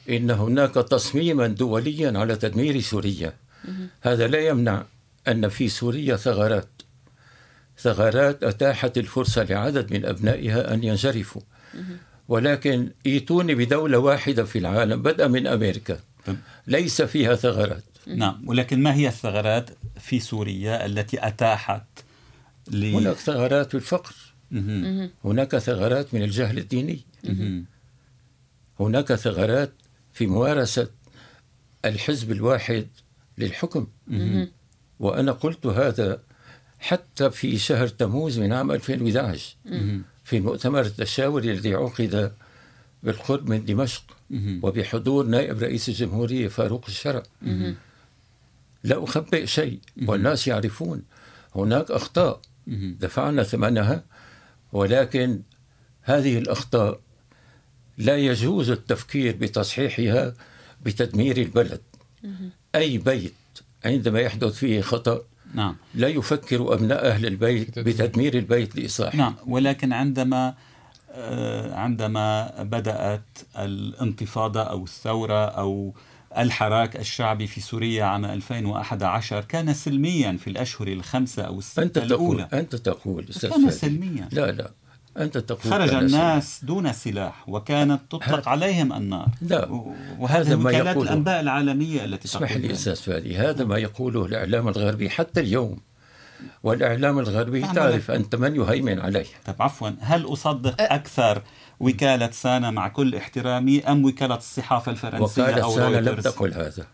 إن 0.09 0.31
هناك 0.31 0.73
تصميما 0.73 1.47
دوليا 1.47 2.19
على 2.19 2.35
تدمير 2.35 2.79
سوريا. 2.81 3.33
هذا 4.01 4.27
لا 4.27 4.39
يمنع 4.39 4.85
أن 5.27 5.49
في 5.49 5.69
سوريا 5.69 6.15
ثغرات. 6.15 6.69
ثغرات 7.77 8.43
أتاحت 8.43 8.97
الفرصة 8.97 9.43
لعدد 9.43 9.93
من 9.93 10.05
أبنائها 10.05 10.73
أن 10.73 10.83
ينجرفوا 10.83 11.41
ولكن 12.27 12.91
ايتوني 13.05 13.55
بدولة 13.55 13.97
واحدة 13.97 14.43
في 14.43 14.59
العالم 14.59 15.01
بدءا 15.01 15.27
من 15.27 15.47
أمريكا. 15.47 15.99
ليس 16.67 17.01
فيها 17.01 17.35
ثغرات. 17.35 17.83
نعم 18.07 18.43
ولكن 18.47 18.83
ما 18.83 18.93
هي 18.93 19.07
الثغرات 19.07 19.69
في 19.99 20.19
سوريا 20.19 20.85
التي 20.85 21.27
أتاحت 21.27 21.83
ل... 22.71 22.85
هناك 22.85 23.15
ثغرات 23.15 23.69
في 23.69 23.75
الفقر. 23.75 24.15
هناك 25.25 25.57
ثغرات 25.57 26.13
من 26.13 26.23
الجهل 26.23 26.57
الديني. 26.57 26.99
هناك 28.79 29.13
ثغرات 29.15 29.73
في 30.15 30.27
ممارسة 30.27 30.87
الحزب 31.85 32.31
الواحد 32.31 32.87
للحكم. 33.37 33.87
وأنا 34.99 35.31
قلت 35.31 35.65
هذا 35.65 36.21
حتى 36.79 37.29
في 37.31 37.57
شهر 37.57 37.87
تموز 37.87 38.39
من 38.39 38.53
عام 38.53 38.71
2011 38.71 39.55
في 40.23 40.37
المؤتمر 40.37 40.81
التشاوري 40.81 41.51
الذي 41.51 41.73
عقد 41.73 42.31
بالقرب 43.03 43.49
من 43.49 43.65
دمشق. 43.65 44.03
وبحضور 44.61 45.25
نائب 45.25 45.59
رئيس 45.59 45.89
الجمهورية 45.89 46.47
فاروق 46.47 46.85
الشرع. 46.87 47.23
لا 48.83 49.03
أخبئ 49.03 49.45
شيء 49.45 49.79
والناس 50.07 50.47
يعرفون 50.47 51.03
هناك 51.55 51.91
أخطاء. 51.91 52.41
دفعنا 52.99 53.43
ثمنها 53.43 54.03
ولكن 54.73 55.41
هذه 56.01 56.37
الأخطاء 56.37 56.99
لا 57.97 58.17
يجوز 58.17 58.69
التفكير 58.69 59.35
بتصحيحها 59.35 60.33
بتدمير 60.85 61.37
البلد. 61.37 61.81
أي 62.75 62.97
بيت 62.97 63.33
عندما 63.85 64.19
يحدث 64.19 64.53
فيه 64.53 64.81
خطأ 64.81 65.21
نعم. 65.53 65.75
لا 65.95 66.07
يفكر 66.07 66.73
أبناء 66.73 67.07
أهل 67.07 67.25
البيت 67.25 67.79
بتدمير. 67.79 68.33
البيت 68.33 68.75
لإصلاحه. 68.75 69.17
نعم. 69.17 69.35
ولكن 69.47 69.93
عندما 69.93 70.53
آه، 71.11 71.75
عندما 71.75 72.51
بدأت 72.63 73.21
الانتفاضة 73.57 74.61
أو 74.61 74.83
الثورة 74.83 75.45
أو 75.45 75.93
الحراك 76.37 76.95
الشعبي 76.95 77.47
في 77.47 77.61
سوريا 77.61 78.03
عام 78.03 78.25
2011 78.25 79.41
كان 79.41 79.73
سلميا 79.73 80.37
في 80.37 80.49
الأشهر 80.49 80.87
الخمسة 80.87 81.43
أو 81.43 81.59
الستة 81.59 81.83
أنت 81.83 81.97
الأولى. 81.97 82.43
تقول 82.43 82.59
أنت 82.59 82.75
تقول 82.75 83.25
كان 83.41 83.71
سلميا. 83.71 84.29
لا 84.31 84.51
لا. 84.51 84.71
أنت 85.17 85.37
تقول 85.37 85.73
خرج 85.73 85.93
الناس. 85.93 86.59
دون 86.63 86.93
سلاح 86.93 87.49
وكانت 87.49 88.01
تطلق 88.09 88.49
عليهم 88.49 88.93
النار. 88.93 89.27
لا. 89.41 89.85
وهذا 90.19 90.55
ما 90.55 90.69
وكالات 90.69 90.97
الأنباء 90.97 91.39
العالمية 91.39 92.05
التي 92.05 92.25
اسمح 92.25 92.51
لي 92.51 92.71
أستاذ 92.71 92.95
فادي 92.95 93.37
هذا 93.37 93.63
ما 93.63 93.77
يقوله 93.77 94.25
الإعلام 94.25 94.67
الغربي 94.67 95.09
حتى 95.09 95.39
اليوم. 95.39 95.77
والإعلام 96.63 97.19
الغربي 97.19 97.61
نعم 97.61 97.73
تعرف 97.73 98.11
أنت 98.11 98.35
من 98.35 98.55
يهيمن 98.55 98.99
عليه. 98.99 99.25
طب 99.45 99.55
عفوا. 99.59 99.89
هل 99.99 100.25
أصدق 100.25 100.75
أكثر 100.79 101.41
وكالة 101.79 102.31
سانا 102.31 102.71
مع 102.71 102.87
كل 102.87 103.15
احترامي 103.15 103.83
أم 103.83 104.05
وكالة 104.05 104.35
الصحافة 104.35 104.91
الفرنسية 104.91 105.43
وكالة 105.43 105.63
أو 105.63 105.75
سانا 105.75 105.97
لم 105.97 106.15
تقل 106.15 106.53
هذا. 106.53 106.87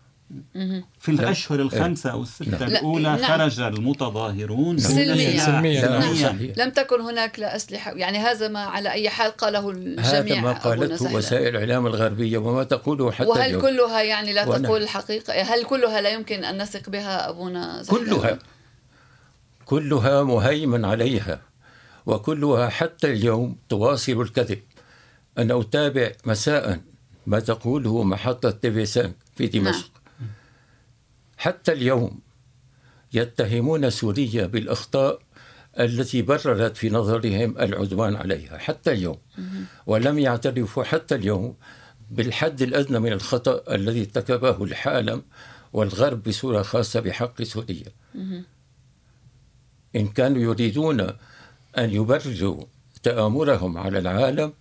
في 0.98 1.08
الأشهر 1.08 1.60
الخمسة 1.60 2.10
أو 2.10 2.22
الستة 2.22 2.66
الأولى 2.66 3.02
نعم. 3.02 3.24
خرج 3.24 3.60
المتظاهرون. 3.60 4.78
سلميا, 4.78 5.44
سلميا. 5.46 5.98
نعم. 5.98 6.14
نعم. 6.14 6.38
لم 6.56 6.70
تكن 6.70 7.00
هناك 7.00 7.38
لا 7.38 7.56
أسلحة. 7.56 7.92
يعني 7.92 8.18
هذا 8.18 8.48
ما 8.48 8.60
على 8.60 8.92
أي 8.92 9.10
حال 9.10 9.30
قاله 9.30 9.70
الجميع 9.70 10.18
هذا 10.18 10.40
ما 10.40 10.52
قالته 10.52 11.14
وسائل 11.14 11.48
الإعلام 11.48 11.86
الغربية 11.86 12.38
وما 12.38 12.64
تقوله 12.64 13.12
حتى 13.12 13.28
وهل 13.28 13.42
اليوم. 13.42 13.62
كلها 13.62 14.02
يعني 14.02 14.32
لا 14.32 14.44
تقول 14.44 14.82
الحقيقة 14.82 15.42
هل 15.42 15.64
كلها 15.64 16.00
لا 16.00 16.10
يمكن 16.10 16.44
أن 16.44 16.62
نثق 16.62 16.90
بها 16.90 17.28
أبونا 17.28 17.82
زهدان؟ 17.82 18.04
كلها. 18.04 18.38
كلها 19.64 20.22
مهيمن 20.22 20.84
عليها. 20.84 21.40
وكلها 22.06 22.68
حتى 22.68 23.10
اليوم 23.12 23.56
تواصل 23.68 24.20
الكذب. 24.20 24.58
أنا 25.38 25.60
أتابع 25.60 26.12
مساء 26.24 26.80
ما 27.26 27.40
تقوله 27.40 28.02
محطة 28.02 28.50
تيفي 28.50 29.12
في 29.36 29.46
دمشق. 29.46 29.80
نعم. 29.80 29.91
حتى 31.42 31.72
اليوم 31.72 32.20
يتهمون 33.12 33.90
سوريا 33.90 34.46
بالأخطاء 34.46 35.18
التي 35.80 36.22
بررت 36.22 36.76
في 36.76 36.90
نظرهم 36.90 37.58
العدوان 37.58 38.16
عليها 38.16 38.58
حتى 38.58 38.92
اليوم. 38.92 39.18
ولم 39.86 40.18
يعترفوا 40.18 40.84
حتى 40.84 41.14
اليوم 41.14 41.56
بالحد 42.10 42.62
الأدنى 42.62 42.98
من 42.98 43.12
الخطأ 43.12 43.74
الذي 43.74 44.00
ارتكبه 44.00 44.64
العالم 44.64 45.22
والغرب 45.72 46.22
بصورة 46.22 46.62
خاصة 46.62 47.00
بحق 47.00 47.42
سوريا. 47.42 47.92
إن 49.96 50.08
كانوا 50.08 50.42
يريدون 50.42 51.00
أن 51.78 51.90
يبرروا 51.90 52.64
تآمرهم 53.02 53.78
على 53.78 53.98
العالم 53.98 54.52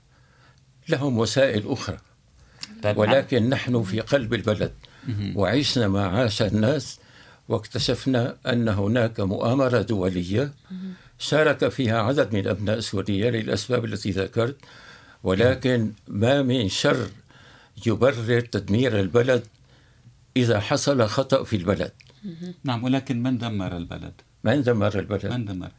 لهم 0.89 1.17
وسائل 1.17 1.71
أخرى. 1.71 1.97
ولكن 2.99 3.49
نحن 3.49 3.83
في 3.83 3.99
قلب 3.99 4.33
البلد. 4.33 4.73
وعشنا 5.35 5.87
ما 5.87 6.07
عاش 6.07 6.41
الناس 6.41 6.99
واكتشفنا 7.49 8.37
أن 8.47 8.69
هناك 8.69 9.19
مؤامرة 9.19 9.81
دولية 9.81 10.53
شارك 11.19 11.69
فيها 11.69 12.01
عدد 12.01 12.35
من 12.35 12.47
أبناء 12.47 12.79
سوريا 12.79 13.31
للأسباب 13.31 13.85
التي 13.85 14.11
ذكرت 14.11 14.57
ولكن 15.23 15.91
ما 16.07 16.41
من 16.41 16.69
شر 16.69 17.07
يبرر 17.87 18.41
تدمير 18.41 18.99
البلد 18.99 19.43
إذا 20.37 20.59
حصل 20.59 21.07
خطأ 21.07 21.43
في 21.43 21.55
البلد 21.55 21.91
نعم 22.63 22.83
ولكن 22.83 23.23
من 23.23 23.37
دمر 23.37 23.77
البلد؟ 23.77 24.13
من 24.43 24.63
دمر 24.63 24.99
البلد؟ 24.99 25.25
من 25.25 25.45
دمر؟ 25.45 25.71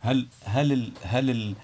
هل 0.00 0.26
هل 0.44 0.72
ال 0.72 0.92
هل 1.02 1.30
ال 1.30 1.54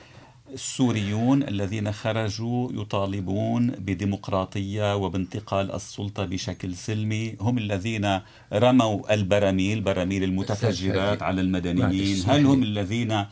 السوريون 0.54 1.42
الذين 1.42 1.92
خرجوا 1.92 2.72
يطالبون 2.72 3.70
بديمقراطية 3.70 4.96
وبانتقال 4.96 5.72
السلطة 5.72 6.24
بشكل 6.24 6.74
سلمي. 6.74 7.36
هم 7.40 7.58
الذين 7.58 8.20
رموا 8.52 9.14
البراميل 9.14 9.80
براميل 9.80 10.24
المتفجرات 10.24 11.22
على 11.22 11.40
المدنيين. 11.40 12.24
هل 12.26 12.46
هم 12.46 12.62
الذين 12.62 13.24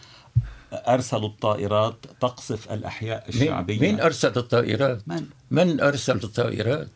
أرسلوا 0.72 1.28
الطائرات 1.28 1.96
تقصف 2.20 2.72
الأحياء 2.72 3.28
الشعبية 3.28 3.80
مين 3.80 4.00
أرسل 4.00 4.32
الطائرات؟ 4.36 5.08
من؟ 5.08 5.26
من 5.50 5.80
أرسل 5.80 6.16
الطائرات؟ 6.24 6.88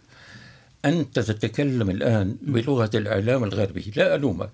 أنت 0.85 1.18
تتكلم 1.18 1.90
الآن 1.90 2.37
بلغة 2.42 2.90
الإعلام 2.95 3.45
الغربي 3.45 3.92
لا 3.97 4.14
ألومك 4.14 4.51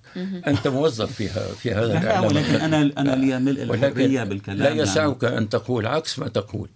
أنت 0.47 0.69
موظف 0.69 1.13
فيها 1.13 1.41
في 1.41 1.73
هذا 1.73 1.87
لا 1.87 2.01
الإعلام 2.01 2.25
ولكن 2.25 2.39
الغربي. 2.55 2.65
أنا 2.65 2.93
أنا 2.99 3.17
لي 3.17 3.39
ملء 3.39 3.63
الحرية 3.63 4.25
بالكلام 4.25 4.59
لا 4.59 4.69
يعني. 4.69 4.81
يسعك 4.81 5.25
أن 5.25 5.49
تقول 5.49 5.87
عكس 5.87 6.19
ما 6.19 6.29
تقول 6.29 6.69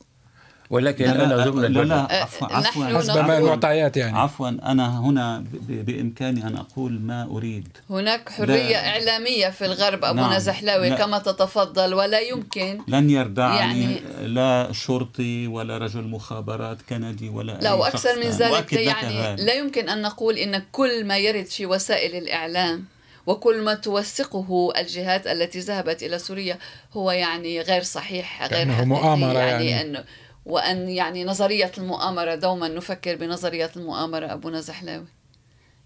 ولكن 0.71 1.05
لا 1.05 1.13
لا, 1.27 1.45
ضمن 1.51 1.73
لا, 1.73 1.81
لا 1.81 1.95
عفوا 2.23 2.49
أه، 2.51 2.57
عفوا 2.57 2.85
حسب 2.99 3.17
ما 3.17 3.39
المعطيات 3.39 3.97
يعني 3.97 4.19
عفوا 4.19 4.49
أنا 4.49 5.01
هنا 5.01 5.39
ب- 5.39 5.45
ب- 5.73 5.85
بإمكاني 5.87 6.47
أن 6.47 6.57
أقول 6.57 7.01
ما 7.01 7.23
أريد 7.31 7.69
هناك 7.91 8.29
حرية 8.29 8.69
لا. 8.73 8.89
إعلامية 8.89 9.49
في 9.49 9.65
الغرب 9.67 10.05
أبونا 10.05 10.29
نعم. 10.29 10.39
زحلاوي 10.39 10.89
لا. 10.89 10.97
كما 10.97 11.19
تتفضل 11.19 11.95
ولا 11.95 12.21
يمكن 12.21 12.79
لن 12.89 13.11
يردعني 13.11 13.57
يعني- 13.83 14.01
لا 14.29 14.69
شرطي 14.73 15.47
ولا 15.47 15.79
رجل 15.79 16.03
مخابرات 16.03 16.79
كندي 16.89 17.29
ولا 17.29 17.53
لا 17.53 17.73
أي 17.73 17.79
وأكثر 17.79 18.17
من. 18.17 18.31
ذلك 18.31 18.73
يعني. 18.73 19.37
لا 19.45 19.53
يمكن 19.55 19.89
أن 19.89 20.03
نقول 20.03 20.37
إن 20.39 20.63
كل 20.73 21.05
ما 21.05 21.19
يرد 21.19 21.47
في 21.47 21.67
وسائل 21.67 22.17
الإعلام 22.23 22.85
وكل 23.27 23.61
ما 23.63 23.75
توثقه 23.75 24.73
الجهات 24.79 25.27
التي 25.27 25.59
ذهبت 25.61 26.03
إلى 26.03 26.19
سوريا 26.19 26.59
هو 26.93 27.11
يعني 27.11 27.61
غير 27.61 27.83
صحيح 27.83 28.43
غير 28.43 28.67
حقيقي 28.73 28.87
مؤامرة 28.87 29.39
يعني, 29.39 29.67
يعني. 29.67 29.89
أنه 29.91 30.05
وأن 30.47 30.89
يعني 30.89 31.25
نظرية 31.25 31.73
المؤامرة 31.79 32.35
دوما 32.35 32.69
نفكر 32.69 33.17
بنظرية 33.17 33.71
المؤامرة 33.77 34.33
ابونا 34.33 34.61
زحلاوي 34.61 35.07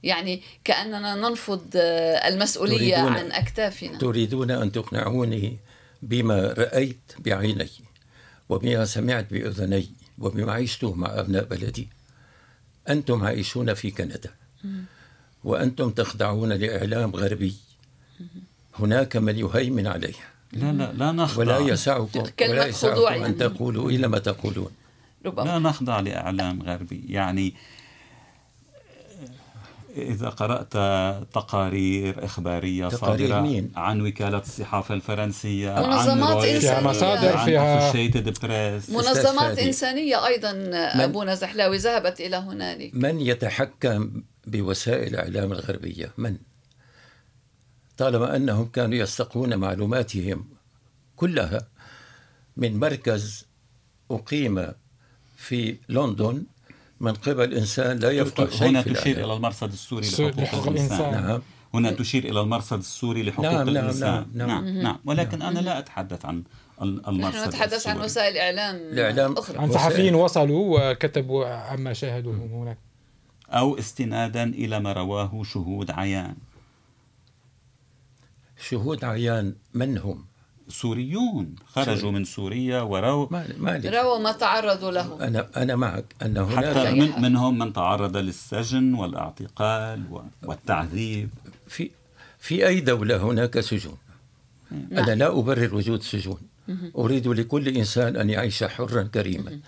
يعني 0.03 0.43
كأننا 0.65 1.15
ننفض 1.15 1.67
آه، 1.77 2.29
المسؤولية 2.29 2.97
تريدون- 2.97 3.13
عن 3.17 3.33
أكتافنا. 3.33 3.99
تريدون 3.99 4.51
أن 4.51 4.73
تقنعوني 4.73 5.57
بما 6.03 6.53
رأيت 6.59 7.13
بعيني 7.19 7.69
وبما 8.49 8.85
سمعت 8.85 9.27
بأذني 9.31 9.89
وبما 10.19 10.53
عشته 10.53 10.95
مع 10.95 11.21
أبناء 11.21 11.45
بلدي. 11.45 11.89
أنتم 12.89 13.25
عايشون 13.25 13.75
في 13.75 13.91
كندا. 13.91 14.31
وأنتم 15.45 15.91
تخضعون 15.91 16.53
لإعلام 16.53 17.17
غربي. 17.17 17.55
هناك 18.79 19.17
من 19.17 19.39
يهيمن 19.39 19.87
عليه 19.87 20.15
لا 20.53 20.73
لا 20.73 20.93
لا 20.93 21.13
نخضع. 21.13 21.41
ولا 21.41 21.59
يسعكم 21.59 22.23
كلمة 22.39 22.53
ولا 22.53 22.67
يسعكم 22.67 23.03
يعني. 23.03 23.27
أن 23.27 23.37
تقولوا 23.37 23.91
إلى 23.91 24.09
ما 24.09 24.19
تقولون. 24.19 24.71
ربما. 25.27 25.45
لا 25.45 25.59
نخضع 25.59 26.01
لإعلام 26.01 26.63
غربي. 26.63 27.05
يعني 27.09 27.55
إذا 29.97 30.29
قرأت 30.29 30.73
تقارير 31.35 32.25
إخبارية 32.25 32.89
تقارير 32.89 33.29
صادرة 33.29 33.41
مين؟ 33.41 33.73
عن 33.77 34.01
وكالة 34.07 34.39
الصحافة 34.39 34.95
الفرنسية 34.95 35.75
منظمات 35.75 36.45
عن 36.45 36.59
فيها 36.61 36.81
مصادر، 36.81 37.37
عن 37.37 37.45
فيها- 37.45 37.93
Press. 37.93 38.91
منظمات 38.91 39.39
فادي. 39.55 39.67
إنسانية 39.67 40.27
أيضا 40.27 40.71
أبونا 40.75 41.35
زحلاوي 41.35 41.77
ذهبت 41.77 42.21
إلى 42.21 42.37
هنالك. 42.37 42.91
من 42.95 43.21
يتحكم 43.21 44.23
بوسائل 44.47 45.09
الإعلام 45.17 45.53
الغربية؟ 45.53 46.13
من؟ 46.19 46.37
طالما 47.97 48.37
أنهم 48.37 48.65
كانوا 48.69 48.95
يستقون 48.99 49.57
معلوماتهم 49.57 50.45
كلها 51.17 51.67
من 52.57 52.81
مركز 52.81 53.47
أقيم 54.11 54.73
في 55.37 55.77
لندن 55.89 56.43
من 57.01 57.13
قبل 57.15 57.55
إنسان 57.55 57.99
لا 57.99 58.11
يفقه 58.11 58.51
شيء 58.51 58.69
هنا 58.69 58.83
تشير. 58.83 59.25
إلى 59.25 59.35
المرصد 59.35 59.73
السوري 59.73 60.03
سوري 60.03 60.31
لحقوق 60.33 60.67
الإنسان 60.69 61.01
الإنسان. 61.01 61.27
نعم 61.29 61.43
هنا 61.75 61.91
تشير 61.91 62.25
إلى 62.25 62.41
المرصد 62.41 62.79
السوري 62.79 63.23
لحقوق 63.23 63.45
نعم، 63.47 63.55
نعم، 63.55 63.69
الإنسان 63.69 64.27
نعم، 64.35 64.49
نعم. 64.49 64.65
نعم, 64.65 64.79
نعم. 64.83 64.99
ولكن 65.05 65.43
أنا 65.43 65.59
لا 65.59 65.79
أتحدث 65.79 66.25
عن 66.25 66.43
ال- 66.83 67.09
المرصد 67.09 67.37
نحن 67.39 67.49
نتحدث 67.49 67.87
عن. 67.87 68.01
وسائل 68.01 68.37
إعلام 68.39 68.77
الإعلام- 68.77 69.39
أخرى 69.39 69.59
عن 69.59 69.73
صحفيين 69.73 70.15
وصلوا 70.15 70.91
وكتبوا 70.93 71.47
عما 71.47 71.93
شاهدوه 71.93 72.35
هناك 72.37 72.79
أو 73.51 73.79
استنادا 73.79 74.43
إلى 74.45 74.81
ما 74.81 74.93
رواه 74.93 75.43
شهود 75.45 75.91
عيان 75.91 76.35
شهود 78.61 79.05
عيان 79.05 79.55
من 79.75 79.99
هم؟ 79.99 80.25
سوريون 80.69 81.55
خرجوا 81.67 82.11
من 82.11 82.25
سوريا 82.25 82.81
وروا 82.81 83.27
ما. 83.31 83.81
رووا 83.85 84.19
ما 84.19 84.33
تعرضوا 84.33 84.91
له. 84.91 85.27
أنا 85.27 85.49
أنا 85.57 85.77
معك 85.77 86.15
حتى 86.21 86.41
هناك 86.41 86.77
أي 86.77 87.01
من. 87.01 87.23
منهم 87.23 87.59
من 87.59 87.73
تعرض 87.73 88.17
للسجن 88.17 88.95
والاعتقال 88.95 90.03
والتعذيب. 90.43 91.31
في 91.69 91.91
في 92.39 92.67
أي 92.67 92.81
دولة 92.81 93.17
هناك 93.17 93.61
سجون؟ 93.61 93.97
أنا 94.73 95.15
لا 95.15 95.39
أبرر 95.39 95.75
وجود 95.75 96.03
سجون. 96.03 96.41
أريد 96.99 97.29
لكل 97.29 97.69
إنسان 97.69 98.17
أن 98.17 98.31
يعيش 98.31 98.65
حرا 98.65 99.03
كريما. 99.03 99.61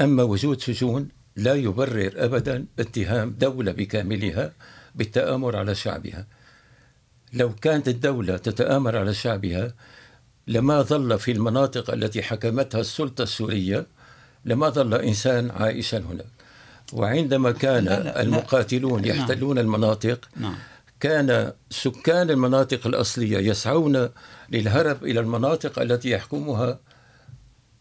أما 0.00 0.22
وجود 0.22 0.60
سجون 0.60 1.08
لا 1.36 1.54
يبرر 1.54 2.12
أبدا 2.16 2.66
اتهام 2.78 3.30
دولة 3.30 3.72
بكاملها 3.72 4.52
بالتآمر 4.94 5.56
على 5.56 5.74
شعبها. 5.74 6.26
لو 7.34 7.54
كانت 7.54 7.88
الدولة 7.88 8.36
تتآمر 8.36 8.96
على 8.96 9.14
شعبها 9.14 9.74
لما 10.46 10.82
ظل 10.82 11.18
في 11.18 11.32
المناطق 11.32 11.90
التي 11.90 12.22
حكمتها 12.22 12.80
السلطة 12.80 13.22
السورية 13.22 13.86
لما 14.44 14.68
ظل 14.68 14.94
إنسان 14.94 15.50
عائشا 15.50 15.98
هناك. 15.98 16.26
وعندما 16.92 17.50
كان 17.50 17.84
لا، 17.84 17.90
لا، 17.90 18.04
لا. 18.04 18.22
المقاتلون 18.22 19.02
نعم. 19.02 19.10
يحتلون 19.10 19.58
المناطق 19.58 20.28
نعم. 20.36 20.54
كان 21.00 21.52
سكان 21.70 22.30
المناطق 22.30 22.86
الأصلية 22.86 23.38
يسعون 23.38 24.08
للهرب 24.50 25.04
إلى 25.04 25.20
المناطق 25.20 25.78
التي 25.78 26.10
يحكمها 26.10 26.78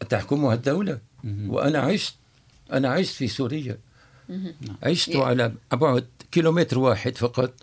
تحكمها 0.09 0.53
الدولة. 0.53 0.99
وأنا 1.47 1.79
عشت 1.79 2.15
أنا 2.73 2.89
عشت 2.89 3.15
في 3.15 3.27
سوريا. 3.27 3.77
عشت 4.83 5.15
على 5.15 5.53
بعد 5.71 6.05
كيلومتر 6.31 6.79
واحد 6.79 7.17
فقط 7.17 7.53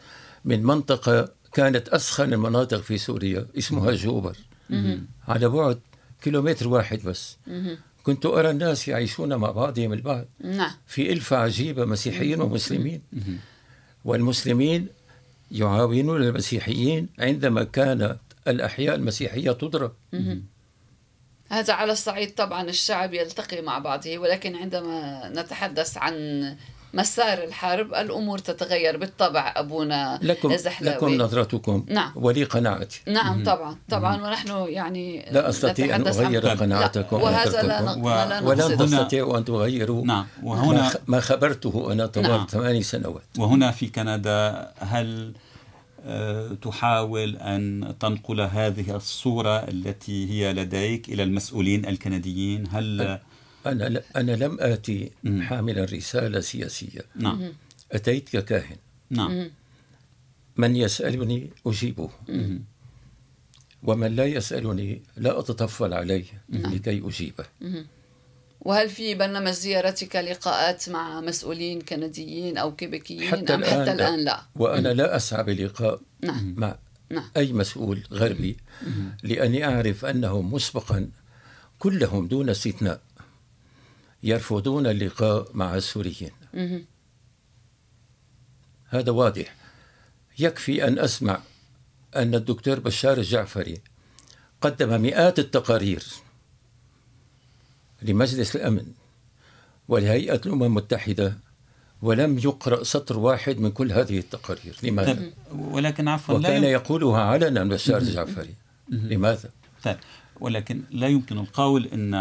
من 0.44 0.62
منطقة 0.62 1.28
كانت 1.52 1.88
أسخن 1.88 2.32
المناطق 2.32 2.80
في 2.80 2.98
سوريا 2.98 3.46
اسمها 3.58 3.92
جوبر. 3.92 4.36
على 5.28 5.48
بعد 5.48 5.80
كيلومتر 6.22 6.68
واحد 6.68 7.02
بس. 7.02 7.36
كنت 8.02 8.26
أرى 8.26 8.50
الناس 8.50 8.88
يعيشون 8.88 9.34
مع 9.34 9.50
بعضهم 9.50 9.92
البعض. 9.92 10.24
نعم. 10.40 10.70
في 10.86 11.12
ألفة 11.12 11.36
عجيبة 11.36 11.84
مسيحيين 11.84 12.40
ومسلمين. 12.40 13.02
والمسلمين 14.04 14.88
يعاونون 15.50 16.22
المسيحيين 16.22 17.08
عندما 17.18 17.64
كانت 17.64 18.18
الأحياء 18.48 18.94
المسيحية 18.94 19.52
تضرب. 19.52 19.92
هذا 21.48 21.72
على 21.72 21.92
الصعيد 21.92 22.34
طبعا 22.34 22.62
الشعب 22.62 23.14
يلتقي 23.14 23.62
مع 23.62 23.78
بعضه 23.78 24.18
ولكن 24.18 24.56
عندما 24.56 25.28
نتحدث 25.28 25.96
عن 25.96 26.56
مسار 26.94 27.44
الحرب 27.44 27.94
الأمور 27.94 28.38
تتغير 28.38 28.96
بالطبع 28.96 29.52
أبونا 29.56 30.18
لكم, 30.22 30.56
زحلاوي. 30.56 30.96
لكم 30.96 31.14
نظرتكم. 31.22 31.84
نعم. 31.88 32.12
ولي 32.16 32.44
قناعتي. 32.44 33.00
نعم 33.06 33.44
طبعا 33.44 33.76
طبعا 33.90 34.26
ونحن 34.26 34.64
يعني 34.68 35.26
لا 35.30 35.48
أستطيع 35.48 35.96
أن 35.96 36.06
أغير 36.06 36.44
لا، 36.44 36.54
قناعتكم 36.54 37.16
وهذا 37.22 37.62
لا, 37.62 37.82
لا 37.82 38.40
و- 38.42 38.48
ولن 38.48 38.76
تستطيعوا 38.78 39.38
أن 39.38 39.44
تغيروا 39.44 40.06
نعم 40.06 40.26
ما, 40.42 40.50
وهنا 40.50 40.90
ما 41.06 41.20
خبرته 41.20 41.92
أنا 41.92 42.06
طوال 42.06 42.26
نعم. 42.28 42.46
ثماني 42.50 42.82
سنوات. 42.82 43.22
وهنا 43.38 43.70
في 43.70 43.86
كندا 43.88 44.72
هل 44.78 45.32
آه، 46.06 46.48
تحاول 46.62 47.36
أن 47.36 47.94
تنقل 48.00 48.40
هذه 48.40 48.96
الصورة 48.96 49.56
التي 49.58 50.30
هي 50.30 50.52
لديك 50.52 51.08
إلى 51.08 51.22
المسؤولين 51.22 51.86
الكنديين؟ 51.86 52.64
هل 52.72 53.18
أنا, 53.66 53.84
ل- 53.88 54.02
أنا 54.16 54.32
لم 54.32 54.56
آتي 54.60 55.10
مم. 55.24 55.42
حاملا 55.42 55.84
رسالة 55.84 56.40
سياسية. 56.40 57.00
نعم. 57.16 57.52
أتيت 57.92 58.28
ككاهن 58.36 58.76
نعم. 59.10 59.50
من 60.56 60.76
يسألني 60.76 61.50
أجيبه. 61.66 62.10
مم. 62.28 62.62
ومن 63.82 64.16
لا 64.16 64.24
يسألني 64.24 65.02
لا 65.16 65.38
أتطفل 65.38 65.92
عليه 65.94 66.24
لكي 66.48 67.02
أجيبه. 67.06 67.44
وهل 68.60 68.88
في 68.88 69.14
برنامج 69.14 69.50
زيارتك 69.50 70.16
لقاءات 70.16 70.88
مع 70.88 71.20
مسؤولين 71.20 71.80
كنديين 71.80 72.58
أو 72.58 72.76
كيبيكيين 72.76 73.22
حتى 73.30 73.54
أم 73.54 73.60
الآن 73.62 73.80
حتى 73.82 73.84
لا. 73.84 74.08
الآن 74.08 74.24
لا؟ 74.24 74.42
وأنا 74.56 74.88
لا 74.88 75.16
أسعى 75.16 75.42
بلقاء 75.44 76.00
نعم. 76.22 76.54
مع 76.58 76.76
نعم. 77.10 77.24
أي 77.36 77.52
مسؤول 77.52 78.02
غربي. 78.12 78.56
لأني 79.22 79.64
أعرف 79.64 80.04
أنهم 80.04 80.54
مسبقا 80.54 81.08
كلهم 81.78 82.26
دون 82.26 82.48
استثناء. 82.48 83.00
يرفضون 84.22 84.86
اللقاء 84.86 85.48
مع 85.54 85.74
السوريين. 85.74 86.30
هذا 88.86 89.10
واضح. 89.10 89.54
يكفي 90.38 90.88
أن 90.88 90.98
أسمع 90.98 91.40
أن 92.16 92.34
الدكتور 92.34 92.80
بشار 92.80 93.18
الجعفري 93.18 93.80
قدم 94.60 95.00
مئات 95.00 95.38
التقارير 95.38 96.04
لمجلس 98.02 98.56
الأمن 98.56 98.86
ولهيئة 99.88 100.40
الأمم 100.46 100.62
المتحدة 100.62 101.38
ولم 102.02 102.38
يقرأ 102.38 102.84
سطر 102.84 103.18
واحد 103.18 103.58
من 103.58 103.70
كل 103.70 103.92
هذه 103.92 104.18
التقارير. 104.18 104.76
لماذا؟ 104.82 105.14
طيب 105.14 105.32
ولكن 105.52 106.08
عفوا 106.08 106.38
لا 106.38 106.48
وكان 106.48 106.64
يقولها 106.64 107.20
علنا 107.20 107.64
بشار 107.64 107.98
الجعفري. 107.98 108.54
لماذا؟ 108.88 109.50
طيب 109.82 109.96
ولكن 110.40 110.82
لا 110.90 111.08
يمكن 111.08 111.38
القول 111.38 111.86
إن 111.86 112.14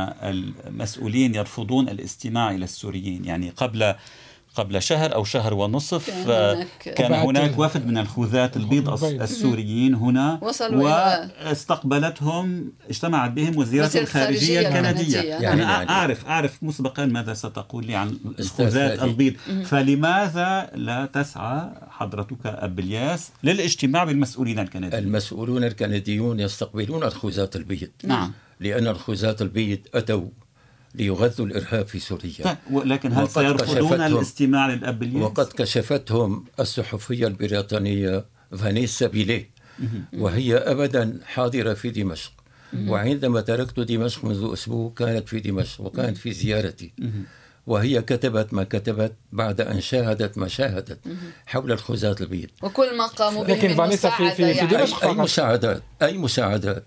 المسؤولين 0.68 1.36
يرفضون 1.36 1.90
الاستماع 1.90 2.52
إلى 2.52 2.64
السوريين. 2.64 3.26
يعني 3.26 3.50
قبل 3.50 3.96
قبل 4.60 4.82
شهر 4.82 5.16
أو 5.16 5.24
شهر 5.24 5.54
ونصف 5.54 6.10
كان 6.10 6.28
هناك- 6.56 6.94
كان 6.96 7.14
هناك 7.14 7.60
وفد 7.60 7.88
من 7.88 7.98
الخوذات 7.98 8.58
البيض 8.58 8.90
الس- 8.90 9.04
البيض. 9.04 9.22
السوريين 9.22 9.94
هنا 9.96 10.40
وصلوا 10.42 10.84
واستقبلتهم 11.46 12.72
اجتمعت 12.90 13.32
بهم 13.32 13.58
وزيرة 13.58 13.86
الخارجية 13.96 14.60
الخارجية 14.60 14.60
الكندية. 14.70 15.20
يعني- 15.22 15.64
أنا 15.64 15.72
يعني- 15.72 15.90
أعرف 15.90 16.26
أعرف 16.26 16.64
مسبقا 16.64 17.06
ماذا 17.06 17.34
ستقول 17.34 17.86
لي 17.86 17.96
عن 17.96 18.18
الخوذات. 18.40 19.04
البيض 19.04 19.34
فلماذا 19.66 20.70
لا 20.76 21.06
تسعى 21.06 21.70
حضرتك 21.90 22.46
أب 22.46 22.80
الياس 22.80 23.30
للاجتماع 23.44 24.04
بالمسؤولين 24.04 24.60
الكنديين 24.60 25.04
المسؤولون 25.04 25.64
الكنديون 25.64 26.40
يستقبلون 26.40 27.04
الخوذات 27.04 27.56
البيض 27.56 27.90
نعم 28.04 28.32
لأن 28.60 28.88
الخوذات 28.88 29.42
البيض 29.42 29.80
أتوا 29.96 30.28
ليغذوا 30.96 31.46
الإرهاب 31.46 31.88
في 31.88 32.00
سوريا. 32.00 32.44
طيب 32.44 32.58
ولكن 32.72 33.12
هل 33.14 33.30
سيرفضون 33.30 34.02
الاستماع 34.02 34.68
للأب 34.74 35.04
الياس؟ 35.04 35.24
وقد 35.24 35.46
كشفتهم 35.46 36.46
الصحفية 36.60 37.28
البريطانية 37.28 38.26
فانيسا 38.58 39.08
بيليه 39.08 39.50
وهي 40.14 40.56
أبدا 40.58 41.20
حاضرة 41.26 41.74
في 41.74 41.90
دمشق. 41.90 42.32
وعندما 42.88 43.42
تركت 43.42 43.80
دمشق 43.80 44.26
منذ 44.26 44.50
أسبوع 44.54 44.94
كانت 44.98 45.30
في 45.30 45.40
دمشق 45.40 45.82
وكانت 45.82 46.18
في 46.18 46.32
زيارتي. 46.34 46.92
وهي 47.68 48.02
كتبت 48.02 48.54
ما 48.54 48.64
كتبت 48.64 49.14
بعد 49.32 49.62
أن 49.62 49.82
شاهدت 49.82 50.38
ما 50.38 50.48
شاهدت 50.48 51.00
حول 51.46 51.72
الخوذات 51.72 52.22
البيض 52.22 52.50
وكل 52.64 52.98
ما 52.98 53.06
قاموا 53.08 53.44
به 53.44 53.54
لكن 53.54 53.70
من 53.70 53.76
فانيسا 53.76 54.10
في- 54.10 54.30
في- 54.30 54.36
في 54.36 54.44
يعني. 54.44 54.68
دمشق 54.78 55.06
أي. 55.06 55.14
مساعدات 55.14 55.82
أي 56.02 56.18
مساعدات. 56.18 56.84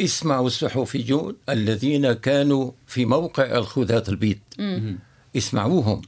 اسمعوا 0.00 0.46
الصحفيون 0.46 1.36
الذين 1.48 2.12
كانوا 2.12 2.70
في 2.86 3.04
موقع 3.04 3.44
الخوذات 3.58 4.08
البيض. 4.08 4.38
اسمعوهم. 5.36 6.02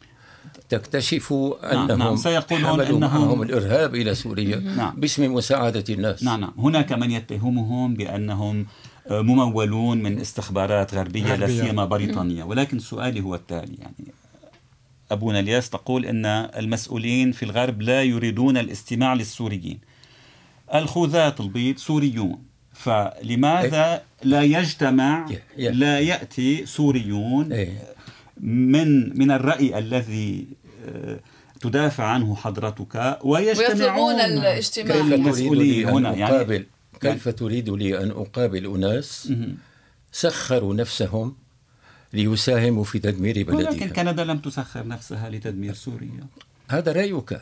تكتشفوا 0.69 1.55
نعم، 1.75 1.91
أنهم 1.91 1.99
نعم، 1.99 2.17
سيقولون 2.17 2.87
أنهم- 2.87 2.93
معهم 2.93 3.43
الإرهاب 3.43 3.95
إلى 3.95 4.15
سوريا 4.15 4.57
نعم. 4.57 5.01
باسم 5.01 5.35
مساعدة 5.35 5.85
الناس. 5.91 6.23
نعم 6.23 6.41
نعم. 6.41 6.53
هناك 6.59 6.93
من 6.93 7.11
يتهمهم 7.11 7.95
بأنهم 7.95 8.67
آه، 9.11 9.21
ممولون 9.21 10.03
من 10.03 10.21
استخبارات 10.21 10.95
غربية 10.95 11.35
لا. 11.37 11.47
سيما 11.47 11.85
بريطانية. 11.85 12.45
ولكن 12.45 12.79
سؤالي 12.79 13.21
هو 13.21 13.35
التالي 13.35 13.75
يعني 13.79 14.13
أبونا 15.11 15.41
الياس 15.41 15.71
تقول 15.71 16.07
أن 16.07 16.27
المسؤولين 16.27 17.33
في 17.33 17.43
الغرب 17.43 17.83
لا 17.83 18.03
يريدون 18.03 18.57
الاستماع 18.57 19.15
للسوريين. 19.15 19.79
الخوذات 20.75 21.41
البيض 21.41 21.77
سوريون. 21.79 22.39
فلماذا 22.75 24.03
لا 24.23 24.43
يجتمع 24.43 25.27
يه- 25.31 25.43
يه. 25.59 25.71
لا 25.71 26.01
يأتي 26.01 26.67
سوريون 26.67 27.53
إيه. 27.53 27.79
من 28.41 29.19
من 29.19 29.31
الرأي 29.31 29.79
الذي 29.79 30.47
آه، 30.89 31.21
تدافع 31.61 32.05
عنه 32.05 32.35
حضرتك 32.37 33.19
ويجتمعون 33.25 34.21
الاجتماع 34.21 34.87
كيف 34.97 35.03
تريد 35.07 35.13
المسؤولين 35.13 35.73
لي 35.85 35.89
أن 35.89 35.95
هنا 35.95 36.15
يعني 36.15 36.35
أقابل 36.35 36.67
كيف 37.01 37.29
تريد 37.29 37.71
لي 37.71 37.99
أن 38.03 38.11
أقابل 38.11 38.67
أناس. 38.67 39.33
سخروا 40.13 40.75
نفسهم 40.75 41.37
ليساهموا 42.13 42.85
في 42.85 42.99
تدمير 42.99 43.37
ولكن 43.49 43.57
بلدها 43.77 43.87
كندا 43.89 44.25
لم 44.25 44.39
تسخر 44.39 44.87
نفسها 44.87 45.31
لتدمير 45.31 45.75
سوريا 45.75 46.27
هذا 46.71 46.93
رأيك 46.93 47.41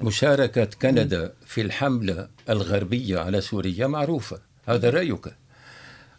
مشاركة 0.00 0.64
كندا 0.64 1.32
في 1.46 1.60
الحملة 1.60 2.28
الغربية 2.48 3.18
على 3.18 3.40
سوريا 3.40 3.86
معروفة. 3.86 4.38
هذا 4.66 4.90
رأيك. 4.90 5.34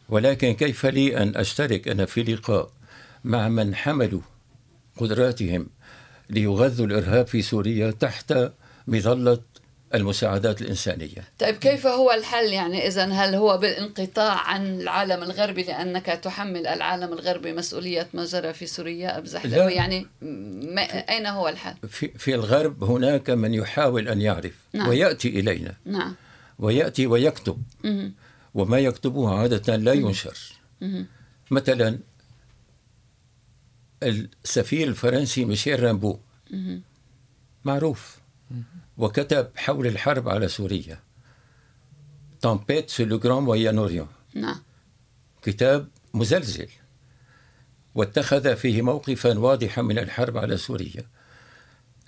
ولكن 0.10 0.54
كيف 0.54 0.86
لي 0.86 1.18
أن 1.18 1.36
أشترك؟ 1.36 1.88
أنا 1.88 2.06
في 2.06 2.24
لقاء 2.24 2.72
مع 3.24 3.50
من 3.50 3.76
حملوا 3.76 4.22
قدراتهم 4.98 5.68
ليغذوا 6.30 6.86
الإرهاب 6.86 7.28
في 7.28 7.42
سوريا 7.42 7.92
تحت 7.92 8.34
مظلة 8.88 9.40
المساعدات 9.94 10.62
الإنسانية 10.62 11.24
طيب 11.40 11.56
كيف 11.56 11.88
هو 11.88 12.12
الحل 12.12 12.46
يعني 12.46 12.88
إذا 12.88 13.06
هل 13.06 13.36
هو 13.36 13.58
بالانقطاع 13.58 14.34
عن 14.34 14.82
العالم 14.82 15.24
الغربي 15.24 15.64
لأنك 15.64 16.06
تحمل 16.06 16.68
العالم 16.68 17.14
الغربي 17.14 17.54
مسؤولية 17.54 18.08
ما 18.14 18.26
جرى 18.26 18.54
في 18.54 18.66
سوريا 18.66 19.18
أب 19.18 19.26
زحلوي 19.26 19.58
لا. 19.58 19.70
يعني 19.70 20.08
ما 20.62 20.82
أين 20.82 21.26
هو 21.26 21.50
الحل؟ 21.50 21.76
في, 21.90 22.08
في 22.08 22.36
الغرب 22.36 22.84
هناك 22.84 23.30
من 23.30 23.54
يحاول 23.54 24.08
أن 24.08 24.22
يعرف 24.22 24.54
نعم. 24.74 24.88
ويأتي 24.88 25.40
إلينا 25.40 25.76
نعم 25.86 26.16
ويأتي 26.60 27.08
ويكتب 27.08 27.64
مهم. 27.84 28.14
وما 28.54 28.80
يكتبه 28.80 29.30
عادة 29.30 29.76
لا 29.76 29.94
ينشر 29.94 30.38
مهم. 30.82 31.08
مثلا 31.52 32.00
السفير 34.04 34.88
الفرنسي 34.88 35.46
ميشيل 35.46 35.84
رامبو. 35.84 36.18
معروف 37.66 38.23
وكتب 38.98 39.50
حول 39.56 39.88
الحرب 39.88 40.30
على 40.30 40.48
سوريا. 40.48 41.00
Tempête 42.42 42.90
sur 42.90 43.04
le 43.04 43.20
Grand 43.20 43.44
Moyen-Orient 43.44 44.08
نعم. 44.34 44.62
كتاب 45.42 45.88
مزلزل. 46.14 46.70
واتخذ 47.96 48.56
فيه 48.56 48.82
موقفا 48.82 49.40
واضحا 49.40 49.82
من 49.82 50.00
الحرب 50.00 50.38
على 50.38 50.58
سوريا. 50.58 51.06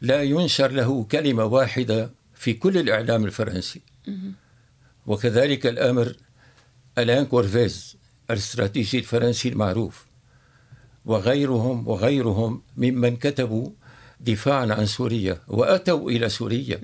لا 0.02 0.24
ينشر 0.24 0.71
له 0.71 1.04
كلمة 1.04 1.45
واحدة 1.45 2.12
في 2.34 2.54
كل 2.54 2.78
الإعلام 2.78 3.26
الفرنسي. 3.26 3.82
وكذلك 5.08 5.67
الأمر 5.67 6.15
ألان 6.98 7.26
كورفيز 7.26 7.98
الاستراتيجي 8.30 8.98
الفرنسي 9.00 9.50
المعروف. 9.50 10.06
وغيرهم 11.06 11.88
وغيرهم 11.88 12.62
ممن 12.78 13.17
كتبوا 13.17 13.69
دفاعا 14.19 14.73
عن 14.73 14.86
سوريا 14.86 15.38
وأتوا 15.47 16.10
إلى 16.10 16.30
سوريا 16.30 16.82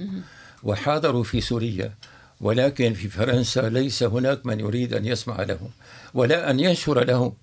وحاضروا 0.64 1.24
في 1.24 1.42
سوريا 1.42 1.94
ولكن 2.42 2.94
في 2.94 3.10
فرنسا 3.10 3.70
ليس 3.70 4.04
هناك 4.04 4.46
من 4.46 4.60
يريد 4.60 4.94
أن 4.94 5.06
يسمع 5.06 5.44
لهم 5.44 5.70
ولا 6.14 6.50
أن 6.50 6.60
ينشر 6.60 7.04
لهم 7.04 7.34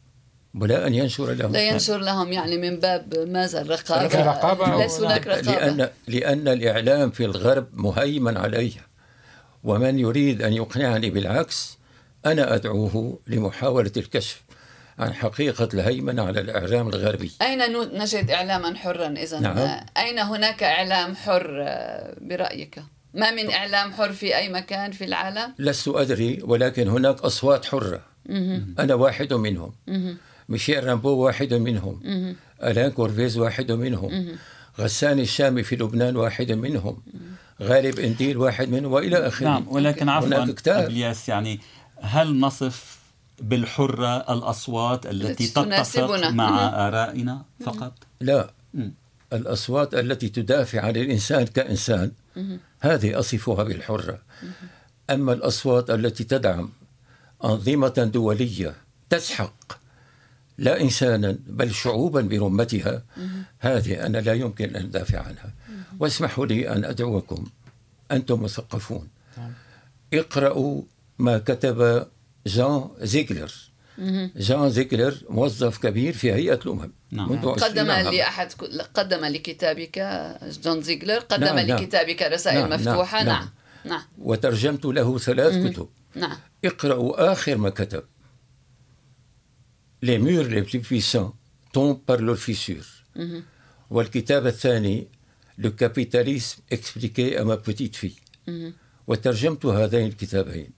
ولا 0.55 0.87
أن 0.87 0.95
ينشر 0.95 1.33
لهم. 1.33 1.53
لا 1.53 1.69
ينشر 1.69 1.99
لهم 1.99 2.33
يعني 2.33 2.59
من 2.59 2.81
باب 2.81 3.15
ماذا؟ 3.29 3.61
الرقابة. 3.61 4.21
الرقابة 4.21 4.77
ليس 4.77 5.01
هناك 5.01 5.27
رقابة. 5.27 5.53
لأن 5.53 5.89
لأن 6.07 6.49
الإعلام 6.49 7.11
في 7.11 7.25
الغرب 7.25 7.67
مهيمن 7.73 8.37
علي 8.37 8.73
ومن 9.65 9.99
يريد 9.99 10.43
أن 10.43 10.53
يقنعني 10.53 11.11
بالعكس 11.11 11.79
أنا 12.27 12.55
أدعوه 12.55 13.19
لمحاولة 13.27 13.93
الكشف. 13.97 14.43
عن 14.99 15.15
حقيقة 15.15 15.69
الهيمنة 15.75 16.23
على 16.23 16.41
الإعلام 16.41 16.89
الغربي. 16.89 17.33
أين 17.43 17.59
نجد 18.03 18.31
إعلاما 18.31 18.77
حرا؟ 18.77 19.09
إذا 19.09 19.41
نعم. 19.41 19.81
أين 19.97 20.19
هناك 20.19 20.63
إعلام 20.63 21.17
حر 21.17 21.47
برأيك؟ 22.21 22.83
ما 23.15 23.31
من 23.31 23.51
إعلام 23.51 23.93
حر 23.93 24.13
في 24.13 24.37
أي 24.37 24.49
مكان 24.49 24.93
في 24.93 25.05
العالم؟ 25.05 25.55
لست 25.59 25.89
أدري 25.89 26.39
ولكن 26.43 26.89
هناك 26.89 27.21
أصوات 27.21 27.65
حرة. 27.65 28.03
أنا 28.79 28.95
واحد 28.95 29.33
منهم. 29.33 29.73
ميشيل 30.49 30.85
رامبو 30.85 31.11
واحد 31.11 31.55
منهم. 31.55 32.01
ألان 32.63 32.91
كورفيز 32.91 33.39
واحد 33.39 33.73
منهم. 33.73 34.39
غسان 34.81 35.19
الشامي 35.19 35.63
في 35.63 35.77
لبنان 35.77 36.17
واحد 36.17 36.53
منهم. 36.53 37.03
غالب 37.63 37.99
إنديل 37.99 38.37
واحد 38.37 38.69
منهم 38.69 38.93
وإلى 38.93 39.17
آخره. 39.17 39.47
نعم 39.47 39.69
ولكن 39.69 40.09
عفوا 40.09 40.29
هناك 40.29 40.55
كتاب. 40.55 40.85
أبلياس 40.85 41.29
يعني 41.29 41.61
هل 42.01 42.41
نصف 42.41 42.98
بالحرة 43.41 44.17
الأصوات 44.17 45.07
التي 45.07 45.47
تتفق. 45.47 46.31
مع. 46.31 46.87
آرائنا 46.89 47.45
فقط؟ 47.65 47.93
لا. 48.21 48.51
الأصوات 49.33 49.95
التي 49.95 50.29
تدافع 50.29 50.81
عن 50.81 50.97
الإنسان 50.97 51.45
كإنسان 51.45 52.13
هذه 52.81 53.19
أصفها 53.19 53.65
بالحرة. 53.65 54.19
أما 55.11 55.33
الأصوات 55.33 55.91
التي 55.91 56.25
تدعم 56.25 56.71
أنظمة 57.45 58.11
دولية 58.15 58.75
تسحق 59.11 59.79
لا 60.59 60.81
إنسانا 60.81 61.39
بل 61.47 61.75
شعوبا 61.75 62.21
برمتها 62.21 63.03
هذه 63.59 64.07
أنا 64.07 64.19
لا 64.19 64.33
يمكن 64.33 64.77
أن 64.77 64.85
أدافع 64.85 65.19
عنها. 65.19 65.53
واسمحوا 66.01 66.47
لي 66.47 66.73
أن 66.73 66.85
أدعوكم 66.85 67.47
أنتم 68.13 68.43
مثقفون. 68.43 69.09
اقرأوا 70.15 70.83
ما 71.19 71.39
كتب 71.39 72.07
جان 72.49 72.89
زيغلر 73.13 73.53
جان 74.37 74.71
زيغلر 74.71 75.15
موظف 75.29 75.79
كبير 75.79 76.13
في 76.13 76.33
هيئة 76.33 76.55
الأمم. 76.55 76.93
نعم. 77.11 77.33
منذ 77.33 77.49
عشرين 77.49 77.71
قدم 77.71 77.91
عاما. 77.91 78.11
لأحد 78.11 78.53
قدم 78.95 79.25
لكتابك 79.25 79.99
جون 80.65 80.83
زيغلر 80.83 81.19
قدم 81.19 81.45
نعم، 81.45 81.59
نعم. 81.59 81.79
لكتابك 81.79 82.23
رسائل 82.23 82.59
نعم، 82.61 82.69
نعم، 82.69 82.81
مفتوحة؟ 82.81 83.23
نعم. 83.25 83.27
نعم 83.27 83.49
نعم. 83.85 84.03
وترجمت 84.19 84.85
له 84.85 85.19
ثلاث 85.19 85.67
كتب. 85.67 85.89
نعم. 86.15 86.37
اقرأوا 86.65 87.33
آخر 87.33 87.57
ما 87.57 87.71
كتب. 87.71 88.05
Les 90.03 90.19
murs 90.19 90.49
les 90.57 90.63
plus 90.63 90.81
puissants 90.81 91.33
tombent 91.73 92.03
par 92.11 92.19
leurs 92.21 92.39
fissures 92.39 93.21
والكتاب 93.91 94.47
الثاني 94.47 95.09
Le 95.61 95.71
capitalisme 95.71 96.63
expliqué 96.71 97.37
à 97.37 97.45
ma 97.45 97.57
petite 97.57 97.97
fille. 97.97 98.21
وترجمت 99.07 99.67
هذين 99.67 100.07
الكتابين. 100.07 100.71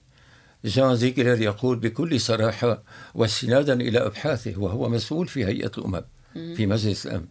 جان 0.65 0.95
زيجلر 0.95 1.41
يقول 1.41 1.79
بكل 1.79 2.19
صراحة 2.19 2.83
واستنادا 3.15 3.73
إلى 3.73 3.99
أبحاثه 3.99 4.53
وهو 4.57 4.89
مسؤول 4.89 5.27
في 5.27 5.45
هيئة 5.45 5.71
الأمم 5.77 6.01
في 6.33 6.65
مجلس 6.65 7.05
الأمن. 7.07 7.25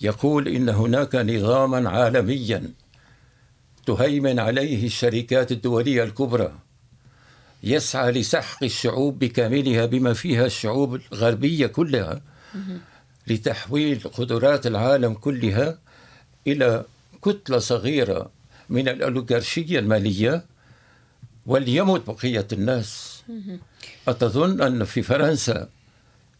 يقول 0.00 0.48
إن 0.48 0.68
هناك 0.68 1.14
نظاما 1.14 1.90
عالميا 1.90 2.70
تهيمن 3.86 4.38
عليه 4.38 4.86
الشركات 4.86 5.52
الدولية 5.52 6.02
الكبرى 6.04 6.52
يسعى 7.62 8.10
لسحق 8.12 8.64
الشعوب 8.64 9.18
بكاملها 9.18 9.86
بما 9.86 10.12
فيها 10.12 10.46
الشعوب 10.46 11.00
الغربية 11.12 11.66
كلها 11.66 12.22
لتحويل 13.26 14.00
قدرات 14.14 14.66
العالم 14.66 15.14
كلها 15.14 15.78
إلى 16.46 16.84
كتلة 17.22 17.58
صغيرة 17.58 18.30
من 18.68 18.88
الأوليغارشية 18.88 19.78
المالية 19.78 20.44
وليمت 21.46 22.10
بقية 22.10 22.46
الناس. 22.52 23.22
أتظن 24.08 24.60
أن 24.60 24.84
في 24.84 25.02
فرنسا 25.02 25.68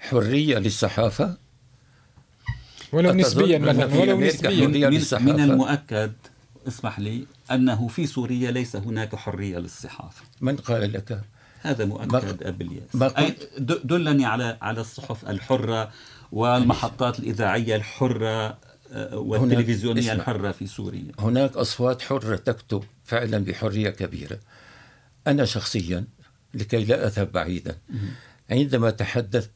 حرية 0.00 0.58
للصحافة؟ 0.58 1.36
ولو 2.92 3.12
نسبيا 3.12 3.58
مثلا 3.58 4.00
ولو 4.00 4.20
نسبيا. 4.20 4.66
من, 4.66 5.24
من 5.24 5.40
المؤكد 5.40 6.12
اسمح 6.68 7.00
لي 7.00 7.26
أنه 7.50 7.88
في 7.88 8.06
سوريا 8.06 8.50
ليس 8.50 8.76
هناك 8.76 9.14
حرية 9.16 9.58
للصحافة. 9.58 10.22
من 10.40 10.56
قال 10.56 10.92
لك؟ 10.92 11.20
هذا 11.60 11.84
مؤكد 11.84 12.42
أبلياس 12.42 12.82
أي 13.02 13.36
دلني 13.58 14.24
على 14.24 14.58
على 14.62 14.80
الصحف 14.80 15.28
الحرة 15.30 15.90
والمحطات 16.32 17.18
الإذاعية 17.18 17.76
الحرة 17.76 18.58
آه، 18.92 19.16
والتلفزيونية 19.18 20.12
الحرة 20.12 20.52
في 20.52 20.66
سوريا. 20.66 21.12
هناك 21.18 21.56
أصوات 21.56 22.02
حرة 22.02 22.36
تكتب 22.36 22.84
فعلا 23.04 23.38
بحرية 23.38 23.90
كبيرة. 23.90 24.38
أنا 25.26 25.44
شخصيا 25.44 26.04
لكي 26.54 26.84
لا 26.84 27.06
أذهب 27.06 27.32
بعيدا 27.32 27.78
عندما 28.50 28.90
تحدثت 28.90 29.50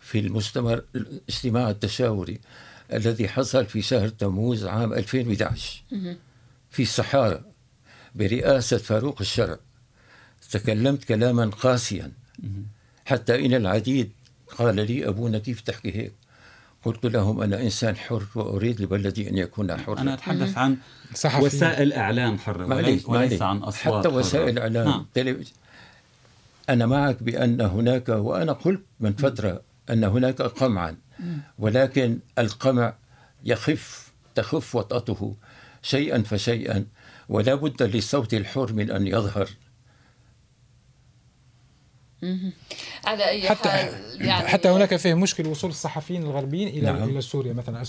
في 0.00 0.18
المجتمع 0.18 0.80
الاجتماع 0.94 1.70
التشاوري 1.70 2.40
الذي 2.92 3.28
حصل 3.28 3.66
في 3.66 3.82
شهر 3.82 4.08
تموز 4.08 4.64
عام 4.64 4.92
2011 4.92 5.82
في 6.70 6.82
الصحارى 6.82 7.44
برئاسة 8.14 8.76
فاروق 8.78 9.16
الشرع 9.20 9.58
تكلمت 10.50 11.04
كلاما 11.04 11.46
قاسيا 11.46 12.12
حتى 13.04 13.46
إن 13.46 13.54
العديد 13.54 14.12
قال 14.58 14.74
لي 14.76 15.08
أبونا 15.08 15.38
كيف 15.38 15.60
تحكي 15.60 15.96
هيك. 15.96 16.12
قلت 16.84 17.06
لهم 17.06 17.42
أنا 17.42 17.60
إنسان 17.60 17.96
حر 17.96 18.26
وأريد 18.34 18.80
لبلدي 18.80 19.30
أن 19.30 19.38
يكون 19.38 19.76
حرا. 19.76 20.00
أنا 20.00 20.14
أتحدث 20.14 20.58
عن 20.58 20.76
صحفي. 21.14 21.44
وسائل 21.44 21.92
إعلام 21.92 22.38
حرة 22.38 22.66
وليس, 22.66 23.08
وليس 23.08 23.42
عن 23.42 23.56
أصوات 23.56 24.06
حتى 24.06 24.14
وسائل 24.14 24.58
إعلام 24.58 25.06
أنا 26.68 26.86
معك 26.86 27.22
بأن 27.22 27.60
هناك 27.60 28.08
وأنا 28.08 28.52
قلت 28.52 28.82
من 29.00 29.12
فترة 29.12 29.60
أن 29.90 30.04
هناك 30.04 30.42
قمعا 30.42 30.96
ولكن 31.58 32.18
القمع 32.38 32.94
يخف 33.44 34.12
تخف 34.34 34.74
وطأته 34.74 35.34
شيئا 35.82 36.22
فشيئا 36.22 36.84
ولا 37.28 37.54
بد 37.54 37.82
للصوت 37.82 38.34
الحر 38.34 38.72
من 38.72 38.90
أن 38.90 39.06
يظهر. 39.06 39.48
على 43.04 43.28
أي 43.28 43.48
حتى 43.48 43.68
حال 43.68 43.88
يعني 44.20 44.48
حتى 44.48 44.68
هناك 44.68 44.96
فيه 44.96 45.14
مشكل 45.14 45.46
وصول 45.46 45.70
الصحفيين 45.70 46.22
الغربيين 46.22 46.68
إلى 46.68 46.92
نعم. 46.92 47.08
إلى 47.08 47.20
سوريا 47.20 47.52
مثلا. 47.52 47.82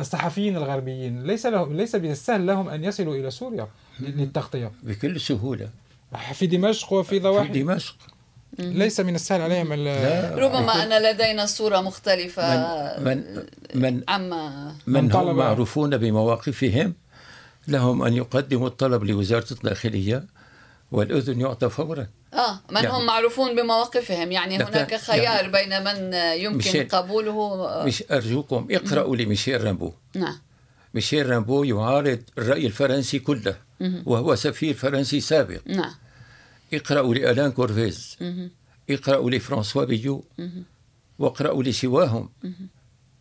الصحفيين 0.00 0.56
الغربيين 0.56 1.22
ليس 1.22 1.46
لهم 1.46 1.76
ليس 1.76 1.96
بالسهل 1.96 2.46
لهم 2.46 2.68
أن 2.68 2.84
يصلوا 2.84 3.14
إلى 3.14 3.30
سوريا 3.30 3.68
للتغطية. 4.00 4.72
بكل 4.82 5.20
سهولة. 5.20 5.68
في 6.32 6.46
دمشق 6.46 6.92
وفي 6.92 7.18
ضواحي 7.18 7.52
في 7.52 7.62
دمشق. 7.62 7.96
ليس 8.58 9.00
من 9.00 9.14
السهل 9.14 9.40
عليهم 9.40 9.72
ربما 10.38 10.82
أن 10.82 11.02
لدينا 11.02 11.46
صورة 11.46 11.80
مختلفة 11.80 12.54
من 12.98 13.44
من 13.74 14.02
عما 14.08 14.74
من, 14.86 15.04
من 15.04 15.12
هم 15.12 15.36
معروفون 15.36 15.96
بمواقفهم. 15.96 16.94
لهم 17.68 18.02
أن 18.02 18.16
يقدموا 18.16 18.68
الطلب 18.68 19.04
لوزارة 19.04 19.46
الداخلية. 19.50 20.24
والأذن 20.92 21.40
يعطى 21.40 21.68
فورا. 21.68 22.06
آه 22.34 22.60
من 22.70 22.76
يعني 22.76 22.88
هم 22.88 23.06
معروفون 23.06 23.56
بمواقفهم. 23.56 24.32
يعني 24.32 24.56
هناك 24.56 24.94
خيار 24.94 25.22
يعني 25.22 25.52
بين 25.52 25.84
من 25.84 26.14
يمكن 26.14 26.56
ميشيل 26.56 26.88
قبوله 26.88 27.84
مش 27.86 28.04
أرجوكم 28.10 28.68
اقرأوا 28.70 29.16
لميشيل 29.16 29.64
رامبو. 29.64 29.92
نعم. 30.14 30.38
ميشيل 30.94 31.30
رامبو 31.30 31.64
يعارض 31.64 32.22
الرأي 32.38 32.66
الفرنسي 32.66 33.18
كله 33.18 33.56
وهو 34.06 34.34
سفير 34.34 34.74
فرنسي 34.74 35.20
سابق. 35.20 35.60
نعم. 35.66 35.94
اقرأوا 36.74 37.14
لألان 37.14 37.52
كورفيز. 37.52 38.16
اقرأوا 38.90 39.30
لفرانسوا 39.30 39.84
بيو 39.84 40.24
واقرأوا 41.18 41.62
لسواهم. 41.62 42.28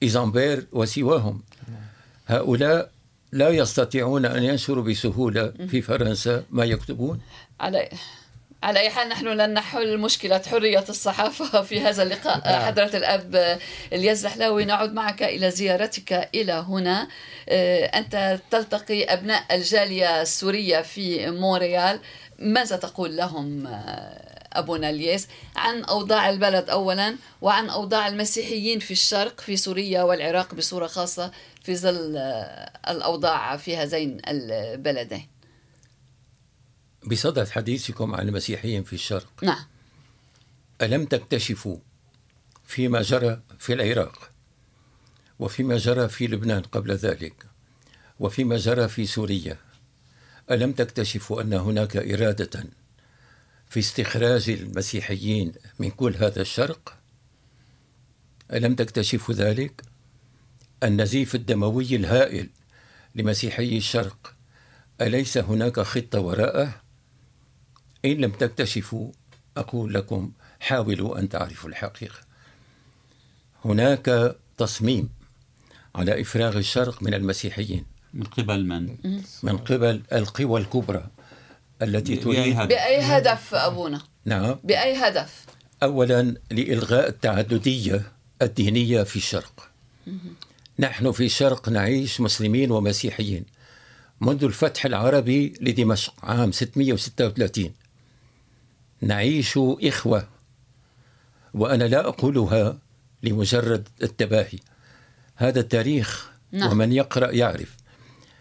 إيزامبير 0.03 0.67
وسواهم. 0.71 1.43
هؤلاء 2.27 2.91
لا 3.31 3.49
يستطيعون 3.49 4.25
أن 4.25 4.43
ينشروا 4.43 4.83
بسهولة 4.83 5.53
في 5.67 5.81
فرنسا 5.81 6.43
ما 6.49 6.65
يكتبون؟ 6.65 7.19
على 7.59 7.89
على 8.63 8.79
أي 8.79 8.89
حال 8.89 9.09
نحن 9.09 9.27
لن 9.27 9.53
نحل 9.53 9.97
مشكلة 9.97 10.41
حرية 10.47 10.85
الصحافة 10.89 11.61
في 11.67 11.81
هذا 11.81 12.03
اللقاء. 12.03 12.47
نعم. 12.47 12.65
حضرة 12.65 12.97
الأب 12.97 13.59
الياس 13.93 14.17
زحلاوي 14.17 14.65
نعود 14.65 14.93
معك 14.93 15.23
إلى 15.23 15.51
زيارتك 15.51 16.29
إلى 16.35 16.53
هنا. 16.53 17.07
آه، 17.49 17.85
أنت 17.85 18.39
تلتقي 18.51 19.03
أبناء 19.03 19.55
الجالية 19.55 20.21
السورية 20.21 20.81
في 20.81 21.31
مونريال. 21.31 21.99
ماذا 22.39 22.75
تقول 22.75 23.17
لهم 23.17 23.67
آه، 23.67 24.39
أبونا 24.53 24.89
الياس 24.89 25.27
عن 25.55 25.83
أوضاع 25.83 26.29
البلد 26.29 26.69
أولا 26.69 27.15
وعن 27.41 27.69
أوضاع 27.69 28.07
المسيحيين 28.07 28.79
في 28.79 28.91
الشرق 28.91 29.41
في 29.41 29.57
سوريا 29.57 30.03
والعراق 30.03 30.55
بصورة 30.55 30.87
خاصة؟ 30.87 31.31
في 31.69 31.75
ظل 31.75 32.17
آه، 32.17 32.91
الأوضاع 32.91 33.57
في 33.57 33.77
هذين 33.77 34.21
البلدين. 34.27 35.27
بصدد 37.07 37.47
حديثكم 37.47 38.15
عن 38.15 38.27
المسيحيين 38.27 38.83
في 38.83 38.93
الشرق. 38.93 39.43
نعم. 39.43 39.65
ألم 40.81 41.05
تكتشفوا 41.05 41.77
فيما 42.65 43.01
جرى 43.01 43.41
في 43.59 43.73
العراق 43.73 44.29
وفيما 45.39 45.77
جرى 45.77 46.09
في 46.09 46.27
لبنان 46.27 46.61
قبل 46.61 46.91
ذلك 46.91 47.45
وفيما 48.19 48.57
جرى 48.57 48.87
في 48.87 49.05
سوريا؟ 49.05 49.57
ألم 50.51 50.71
تكتشفوا 50.71 51.41
أن 51.41 51.53
هناك 51.53 51.97
إرادة 51.97 52.63
في 53.67 53.79
استخراج 53.79 54.49
المسيحيين 54.49 55.51
من 55.79 55.89
كل 55.89 56.15
هذا 56.15 56.41
الشرق؟ 56.41 56.97
ألم 58.53 58.75
تكتشفوا 58.75 59.35
ذلك؟ 59.35 59.88
النزيف 60.83 61.35
الدموي 61.35 61.95
الهائل 61.95 62.49
لمسيحي 63.15 63.77
الشرق. 63.77 64.33
أليس 65.01 65.37
هناك 65.37 65.79
خطة 65.79 66.19
وراءه؟ 66.19 66.81
إن 68.05 68.11
لم 68.11 68.31
تكتشفوا 68.31 69.11
أقول 69.57 69.93
لكم 69.93 70.31
حاولوا 70.59 71.19
أن 71.19 71.29
تعرفوا 71.29 71.69
الحقيقة. 71.69 72.19
هناك 73.65 74.35
تصميم 74.57 75.09
على 75.95 76.21
إفراغ 76.21 76.57
الشرق 76.57 77.03
من 77.03 77.13
المسيحيين. 77.13 77.85
من 78.13 78.23
قبل 78.23 78.65
من؟ 78.65 78.97
من 79.43 79.57
قبل 79.57 80.03
القوى 80.13 80.61
الكبرى 80.61 81.07
التي 81.81 82.15
تريد 82.15 82.57
بأي 82.57 83.01
هدف 83.01 83.55
أبونا؟ 83.55 84.01
نعم. 84.25 84.59
بأي 84.63 84.95
هدف؟ 84.95 85.45
أولا 85.83 86.35
لإلغاء 86.51 87.09
التعددية 87.09 88.11
الدينية 88.41 89.03
في 89.03 89.15
الشرق. 89.15 89.69
نحن 90.79 91.11
في 91.11 91.25
الشرق 91.25 91.69
نعيش 91.69 92.21
مسلمين 92.21 92.71
ومسيحيين. 92.71 93.45
منذ 94.21 94.43
الفتح 94.43 94.85
العربي 94.85 95.53
لدمشق 95.61 96.25
عام 96.25 96.51
636 96.51 97.71
نعيش 99.01 99.59
إخوة 99.83 100.27
وأنا 101.53 101.83
لا 101.83 102.07
أقولها 102.07 102.77
لمجرد 103.23 103.87
التباهي. 104.03 104.59
هذا 105.35 105.59
التاريخ 105.59 106.29
نعم. 106.51 106.71
ومن 106.71 106.91
يقرأ 106.91 107.31
يعرف. 107.31 107.77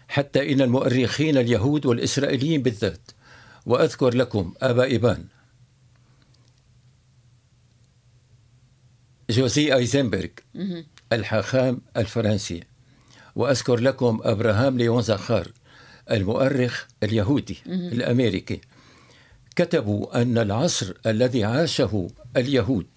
حتى 0.07 0.53
إن 0.53 0.61
المؤرخين 0.61 1.37
اليهود 1.37 1.85
والإسرائيليين 1.85 2.61
بالذات 2.61 3.11
وأذكر 3.65 4.15
لكم 4.15 4.53
أبا 4.61 4.83
إيبان 4.83 5.25
جوزي 9.29 9.75
أيزنبرغ. 9.75 10.29
الحاخام 11.13 11.81
الفرنسي. 11.97 12.63
وأذكر 13.35 13.75
لكم 13.79 14.19
أبراهام 14.23 14.77
ليون 14.77 15.01
زاخار 15.01 15.51
المؤرخ 16.11 16.85
اليهودي 17.03 17.57
الأمريكي. 17.67 18.61
كتبوا 19.55 20.21
أن 20.21 20.37
العصر 20.37 20.93
الذي 21.05 21.43
عاشه 21.43 22.07
اليهود 22.37 22.87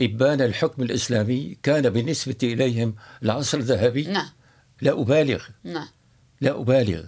إبان 0.00 0.40
الحكم 0.40 0.82
الإسلامي 0.82 1.56
كان 1.62 1.90
بالنسبة 1.90 2.36
إليهم 2.42 2.94
العصر 3.22 3.58
الذهبي؟ 3.58 4.04
نعم. 4.04 4.28
لا 4.80 5.00
أبالغ. 5.00 5.44
نعم. 5.64 5.88
لا 6.40 6.60
أبالغ. 6.60 7.04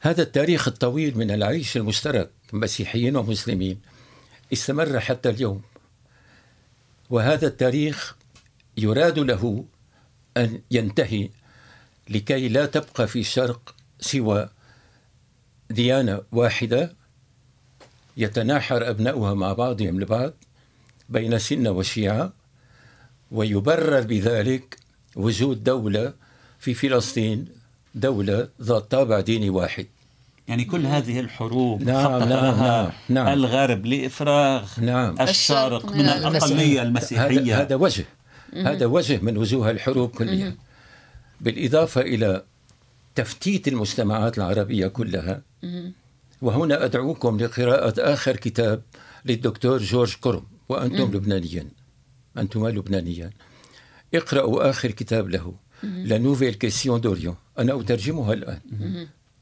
هذا 0.00 0.22
التاريخ 0.22 0.68
الطويل 0.68 1.18
من 1.18 1.30
العيش 1.30 1.76
المشترك 1.76 2.30
مسيحيين 2.52 3.16
ومسلمين 3.16 3.80
استمر 4.52 5.00
حتى 5.00 5.30
اليوم. 5.30 5.62
وهذا 7.10 7.46
التاريخ 7.46 8.16
يراد 8.78 9.18
له 9.18 9.64
أن 10.36 10.60
ينتهي 10.70 11.30
لكي 12.10 12.48
لا 12.48 12.66
تبقى 12.66 13.08
في 13.08 13.20
الشرق 13.20 13.74
سوى 14.00 14.48
ديانة 15.70 16.20
واحدة 16.32 16.92
يتناحر 18.16 18.90
أبناؤها 18.90 19.34
مع 19.34 19.52
بعضهم 19.52 19.98
البعض 19.98 20.32
بين 21.08 21.38
سنة 21.38 21.70
وشيعة 21.70 22.32
ويبرر 23.30 24.00
بذلك 24.00 24.78
وجود 25.16 25.64
دولة 25.64 26.12
في 26.58 26.74
فلسطين 26.74 27.48
دولة 27.94 28.48
ذات 28.62 28.90
طابع 28.90 29.20
ديني 29.20 29.50
واحد. 29.50 29.86
يعني 30.48 30.64
كل 30.64 30.86
هذه 30.86 31.20
الحروب 31.20 31.82
نعم 31.82 32.18
نعم 32.18 32.60
نعم, 32.60 32.90
نعم. 33.08 33.28
الغرب 33.28 33.86
لإفراغ 33.86 34.80
نعم. 34.80 35.20
الشرق 35.20 35.92
من 35.92 36.00
الأقلية 36.00 36.82
المسيحية. 36.82 37.56
هذا, 37.56 37.62
هذا 37.62 37.76
وجه. 37.76 38.04
هذا 38.54 38.86
وجه 38.86 39.18
من 39.22 39.36
وجوه 39.38 39.70
الحروب 39.70 40.10
كلها. 40.10 40.54
بالإضافة 41.40 42.00
إلى 42.00 42.44
تفتيت 43.14 43.68
المجتمعات 43.68 44.38
العربية 44.38 44.86
كلها 44.86 45.42
وهنا 46.42 46.84
أدعوكم 46.84 47.40
لقراءة 47.40 47.94
آخر 47.98 48.36
كتاب 48.36 48.82
للدكتور 49.24 49.78
جورج 49.78 50.16
كورم 50.20 50.44
وأنتم 50.68 51.16
لبنانيين. 51.16 51.70
أنتم 52.38 52.68
لبنانيين. 52.68 53.30
اقرأوا 54.14 54.70
آخر 54.70 54.90
كتاب 54.90 55.28
له 55.28 55.54
La 55.82 56.18
nouvelle 56.18 56.54
question 56.54 57.00
d'Orient 57.00 57.36
أنا 57.58 57.80
أترجمها 57.80 58.32
الآن. 58.32 58.60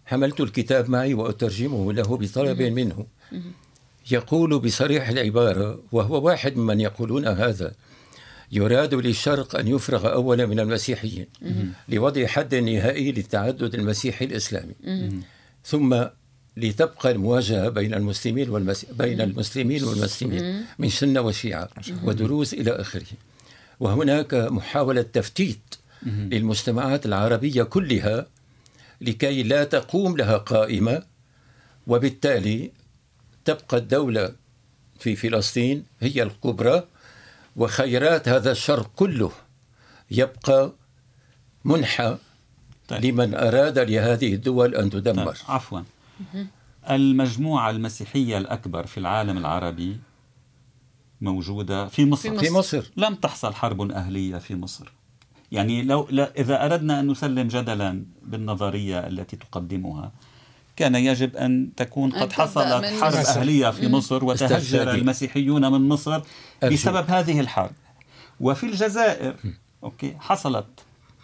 حملت 0.07 0.41
الكتاب 0.41 0.91
معي 0.91 1.15
وأترجمه 1.15 1.93
له 1.93 2.17
بطلب 2.17 2.63
منه. 2.63 3.07
يقول 4.11 4.59
بصريح 4.59 5.09
العبارة 5.09 5.83
وهو 5.93 6.27
واحد 6.27 6.57
ممن 6.57 6.81
يقولون 6.81 7.27
هذا 7.27 7.75
يراد 8.53 8.95
للشرق 8.95 9.57
أن 9.57 9.69
يفرغ 9.69 10.13
أولا 10.13 10.47
من 10.47 10.61
المسيحيين 10.61 11.27
لوضع 11.89 12.27
حد 12.27 12.55
نهائي 12.55 13.13
للتعدد 13.13 13.75
المسيحي 13.75 14.25
الإسلامي. 14.25 14.75
ثم 15.65 16.05
لتبقى 16.57 17.11
المواجهة 17.11 17.69
بين 17.69 17.95
المسلمين 17.95 18.51
والمس... 18.51 18.85
بين 18.85 19.21
المسلمين 19.21 19.85
والمسلمين 19.85 20.65
من 20.79 20.89
سنة 20.89 21.21
وشيعة 21.21 21.69
ودروز 22.05 22.55
إلى 22.55 22.71
آخره. 22.71 23.07
وهناك 23.81 24.35
محاولة 24.35 25.03
تفتيت 25.03 25.59
للمجتمعات 26.07 27.07
العربية 27.07 27.63
كلها 27.63 28.27
لكي 29.01 29.43
لا 29.43 29.65
تقوم 29.65 30.17
لها 30.17 30.37
قائمة 30.37 31.03
وبالتالي 31.87 32.71
تبقى 33.45 33.77
الدولة 33.77 34.33
في 34.99 35.17
فلسطين 35.17 35.85
هي 36.01 36.23
الكبرى 36.23 36.85
وخيرات 37.57 38.29
هذا 38.29 38.51
الشرق 38.53 38.91
كله 38.97 39.33
يبقى 40.11 40.73
منحى 41.65 42.19
طيب. 42.89 43.05
لمن 43.05 43.35
أراد 43.35 43.79
لهذه 43.79 44.35
الدول 44.35 44.75
أن 44.75 44.91
تدمر 44.91 45.35
طيب. 45.35 45.45
عفوا 45.49 45.81
المجموعة 46.91 47.71
المسيحية 47.71 48.39
الأكبر 48.39 48.87
في 48.87 48.99
العالم 48.99 49.39
العربي 49.39 49.97
موجودة 51.21 51.87
في 51.87 52.05
مصر. 52.05 52.23
في 52.23 52.31
مصر, 52.31 52.45
في 52.45 52.53
مصر. 52.53 52.91
لم 52.97 53.15
تحصل 53.15 53.55
حرب 53.55 53.91
أهلية 53.91 54.39
في 54.39 54.55
مصر 54.55 54.93
يعني 55.53 55.83
لو 55.83 56.09
لا 56.11 56.33
إذا 56.41 56.65
أردنا 56.65 57.01
أن 57.01 57.07
نسلم 57.07 57.49
جدلا 57.49 58.05
بالنظرية 58.23 59.07
التي 59.07 59.37
تقدمها 59.37 60.13
كان 60.77 60.95
يجب 60.95 61.37
أن 61.37 61.69
تكون 61.77 62.11
قد 62.11 62.33
حصلت 62.33 62.85
حرب 62.85 63.15
أهلية 63.15 63.71
في 63.71 63.89
مصر 63.89 64.25
وتهجر 64.25 64.91
المسيحيون 64.91 65.73
من 65.73 65.89
مصر 65.89 66.21
بسبب 66.63 67.11
هذه 67.11 67.41
الحرب. 67.41 67.71
وفي 68.41 68.67
الجزائر 68.67 69.35
أوكي 69.85 70.17
حصلت 70.21 70.67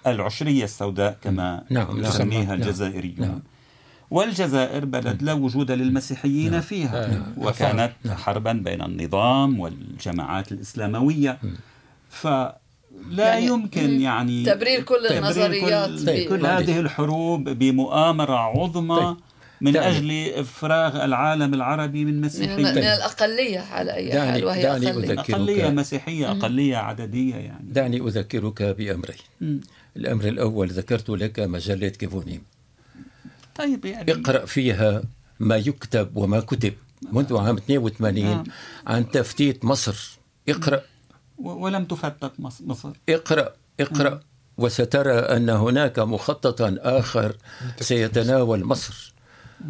العشرية 0.06 0.64
السوداء 0.64 1.16
كما 1.22 1.64
نعم, 1.70 2.00
نعم. 2.00 2.04
يسميها 2.04 2.44
نعم. 2.44 2.62
الجزائريون. 2.62 3.20
نعم. 3.20 3.42
والجزائر 4.10 4.84
بلد 4.84 5.22
لا 5.22 5.32
وجود 5.32 5.70
للمسيحيين 5.70 6.50
نعم. 6.50 6.60
فيها. 6.60 7.08
نعم. 7.08 7.32
وكانت 7.36 7.92
نعم. 8.04 8.16
حربا 8.16 8.52
بين 8.52 8.82
النظام 8.82 9.60
والجماعات 9.60 10.52
الإسلاموية. 10.52 11.38
ف 12.10 12.26
لا 13.10 13.34
يعني 13.34 13.46
يمكن 13.46 14.00
يعني 14.00 14.44
تبرير 14.44 14.82
كل 14.82 15.06
النظريات 15.06 15.88
كل, 15.88 16.06
طيب. 16.06 16.28
كل 16.28 16.46
هذه 16.46 16.80
الحروب 16.80 17.48
بمؤامرة 17.48 18.36
عظمى 18.36 18.96
طيب. 18.96 19.16
من 19.62 19.72
دعني. 19.72 19.98
أجل 19.98 20.40
إفراغ 20.40 21.04
العالم 21.04 21.54
العربي 21.54 22.04
من 22.04 22.20
مسيحية. 22.20 22.56
من, 22.56 22.62
من 22.62 22.78
الأقلية 22.78 23.60
على 23.60 23.94
أي 23.94 24.08
دعني 24.08 24.32
حال 24.32 24.44
وهي 24.44 24.62
دعني 24.62 24.90
أقلية. 24.90 25.20
أقلية 25.20 25.68
مسيحية 25.68 26.30
أقلية 26.30 26.76
عددية 26.76 27.34
يعني. 27.34 27.72
دعني 27.72 28.00
أذكرك 28.00 28.62
بأمرين. 28.62 29.60
الأمر 29.96 30.24
الأول 30.28 30.68
ذكرت 30.68 31.10
لك 31.10 31.40
مجلة 31.40 31.88
كيفونيم. 31.88 32.42
طيب 33.54 33.84
يعني. 33.84 34.12
اقرأ 34.12 34.46
فيها 34.46 35.02
ما 35.40 35.56
يكتب 35.56 36.16
وما 36.16 36.40
كتب 36.40 36.74
منذ 37.12 37.36
عام 37.36 37.56
82 37.56 38.24
نعم. 38.24 38.44
عن 38.86 39.10
تفتيت 39.10 39.64
مصر. 39.64 40.18
اقرأ. 40.48 40.80
ولم 41.38 41.84
تفتت 41.84 42.32
مصر. 42.38 42.90
اقرأ. 43.08 43.52
اقرأ. 43.80 44.10
نعم. 44.10 44.20
وسترى 44.58 45.12
أن 45.12 45.50
هناك 45.50 45.98
مخططا 45.98 46.76
آخر 46.80 47.36
سيتناول 47.80 48.64
مصر. 48.64 49.12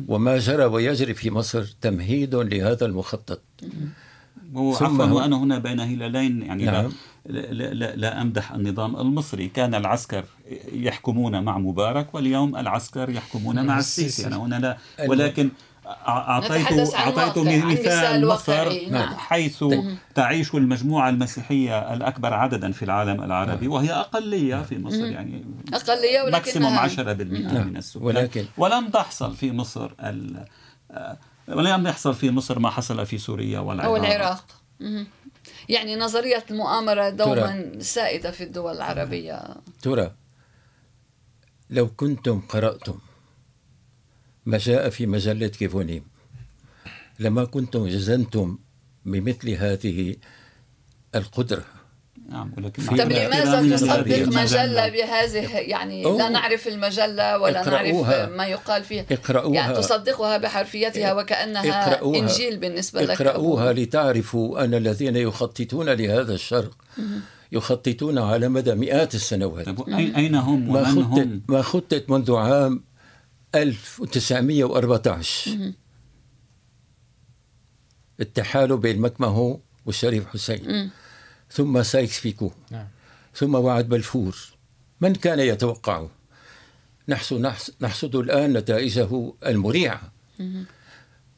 وما 0.08 0.38
جرى 0.38 0.64
ويجري 0.64 1.14
في 1.14 1.30
مصر 1.30 1.64
تمهيد 1.80 2.34
لهذا 2.34 2.86
المخطط. 2.86 3.42
ثم 4.78 5.00
وأنا 5.00 5.36
هنا 5.36 5.58
بين 5.58 5.80
هلالين 5.80 6.42
يعني 6.42 6.64
نعم. 6.64 6.92
لا, 7.26 7.74
لا, 7.74 7.96
لا 7.96 8.22
أمدح 8.22 8.52
النظام 8.52 8.96
المصري. 8.96 9.48
كان 9.48 9.74
العسكر 9.74 10.24
يحكمون 10.72 11.44
مع 11.44 11.58
مبارك 11.58 12.14
واليوم 12.14 12.56
العسكر 12.56 13.10
يحكمون 13.10 13.66
مع 13.66 13.78
السيسي. 13.78 14.26
أنا 14.26 14.36
هنا 14.36 14.58
لا 14.60 14.78
ولكن 15.08 15.50
أعطيت 15.86 16.94
أعطيت 16.94 17.38
مثال 17.38 18.28
مصر 18.28 18.90
نعم. 18.90 19.14
حيث 19.14 19.58
طيب. 19.58 19.96
تعيش 20.14 20.54
المجموعة 20.54 21.08
المسيحية 21.08 21.94
الأكبر 21.94 22.34
عددا 22.34 22.72
في 22.72 22.84
العالم 22.84 23.22
العربي 23.22 23.66
نعم. 23.66 23.74
وهي 23.74 23.92
أقلية 23.92 24.62
في 24.62 24.78
مصر 24.78 25.06
يعني 25.06 25.44
أقلية 25.72 26.22
ولكن 26.22 26.32
ماكسيموم 26.32 26.78
10% 26.78 26.98
نعم. 26.98 27.68
من 27.68 27.76
السكان. 27.76 28.02
ولكن 28.02 28.44
ولم 28.56 28.88
تحصل 28.88 29.36
في 29.36 29.52
مصر 29.52 29.90
ال... 30.00 30.44
ولم 31.48 31.86
يحصل 31.86 32.14
في 32.14 32.30
مصر 32.30 32.58
ما 32.58 32.70
حصل 32.70 33.06
في 33.06 33.18
سوريا 33.18 33.58
والعراق 33.58 33.90
أو 33.90 33.96
العراق. 33.96 34.44
يعني 35.68 35.96
نظرية 35.96 36.44
المؤامرة 36.50 37.08
دوما 37.08 37.72
سائدة 37.78 38.30
في 38.30 38.44
الدول 38.44 38.76
العربية. 38.76 39.42
ترى. 39.82 40.10
لو 41.70 41.88
كنتم 41.88 42.40
قرأتم 42.40 42.98
ما 44.46 44.58
جاء 44.58 44.88
في 44.88 45.06
مجلة 45.06 45.46
كيفونيم 45.46 46.04
لما 47.20 47.44
كنتم 47.44 47.86
جزنتم 47.86 48.58
بمثل 49.04 49.50
هذه 49.50 50.16
القدرة. 51.14 51.64
نعم 52.28 52.52
ولكن 52.56 52.82
طب 52.86 52.94
لماذا 52.94 53.76
تصدق 53.76 54.28
مجلة 54.28 54.88
بهذه؟ 54.88 55.56
يعني 55.58 56.02
لا 56.02 56.28
نعرف 56.28 56.68
المجلة 56.68 57.38
ولا 57.38 57.70
نعرف 57.70 58.30
ما 58.30 58.46
يقال 58.46 58.84
فيها. 58.84 59.06
اقرأوها. 59.10 59.54
يعني 59.54 59.76
تصدقها 59.76 60.36
بحرفيتها 60.36 61.12
وكأنها 61.12 61.82
اقرأوها 61.82 62.18
إنجيل 62.18 62.56
بالنسبة 62.56 63.02
لك 63.02 63.10
اقرأوها 63.20 63.72
لتعرفوا 63.72 64.64
أن 64.64 64.74
الذين 64.74 65.16
يخططون 65.16 65.90
لهذا 65.90 66.34
الشرق 66.34 66.74
يخططون 67.52 68.18
على 68.18 68.48
مدى 68.48 68.74
مئات 68.74 69.14
السنوات. 69.14 69.68
أين 69.88 70.34
هم 70.34 70.68
ومن 70.68 70.72
ما 70.72 70.84
خطت 70.84 71.18
هم؟ 71.18 71.42
ما 71.48 71.62
خطط 71.62 72.04
منذ 72.10 72.34
عام 72.34 72.84
1914 73.54 75.72
التحالف 78.20 78.72
بين 78.72 78.98
مكماهون 78.98 79.58
والشريف 79.86 80.26
حسين. 80.26 80.90
ثم 81.50 81.82
سايكس 81.82 82.22
بيكو 82.22 82.52
نعم. 82.70 82.88
ثم 83.34 83.54
وعد 83.54 83.88
بلفور. 83.88 84.36
من 85.00 85.14
كان 85.14 85.40
يتوقعه 85.40 86.10
نحصد, 87.08 87.52
نحصد 87.80 88.16
الآن 88.16 88.52
نتائجه 88.52 89.32
المريعة. 89.46 90.12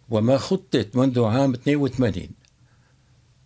وما 0.08 0.38
خطت 0.38 0.96
منذ 0.96 1.24
عام 1.24 1.54
82 1.54 2.28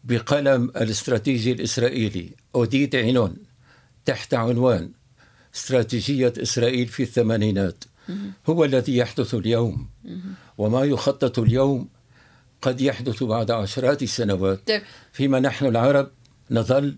بقلم 0.05 0.65
الاستراتيجي 0.65 1.53
الإسرائيلي. 1.53 2.31
أوديت 2.55 2.95
عينون 2.95 3.37
تحت 4.05 4.35
عنوان 4.35 4.93
استراتيجية 5.55 6.33
إسرائيل 6.43 6.87
في 6.87 7.03
الثمانينات. 7.03 7.85
هو 8.47 8.65
الذي 8.65 8.97
يحدث 8.97 9.35
اليوم. 9.35 9.89
وما 10.59 10.85
يخطط 10.85 11.39
اليوم 11.39 11.89
قد 12.63 12.81
يحدث 12.81 13.23
بعد 13.23 13.51
عشرات 13.51 14.03
السنوات. 14.03 14.69
طيب. 14.69 14.83
فيما 15.13 15.41
نحن 15.41 15.67
العرب 15.67 16.11
نظل 16.51 16.97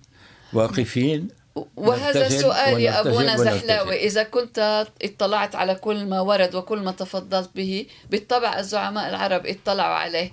واقفين. 0.53 1.29
وهذا 1.77 2.29
سؤالي 2.29 2.89
ونرتجل 2.89 3.29
أبونا. 3.29 3.37
زحلاوي 3.37 3.97
إذا 4.07 4.23
كنت 4.23 4.87
اطلعت 5.03 5.55
على 5.55 5.75
كل 5.75 6.07
ما 6.07 6.21
ورد 6.21 6.55
وكل 6.55 6.79
ما 6.79 6.93
تفضلت 6.93 7.51
به 7.57 7.87
بالطبع 8.11 8.59
الزعماء 8.59 9.09
العرب 9.11 9.47
اطلعوا 9.47 9.95
عليه. 9.95 10.33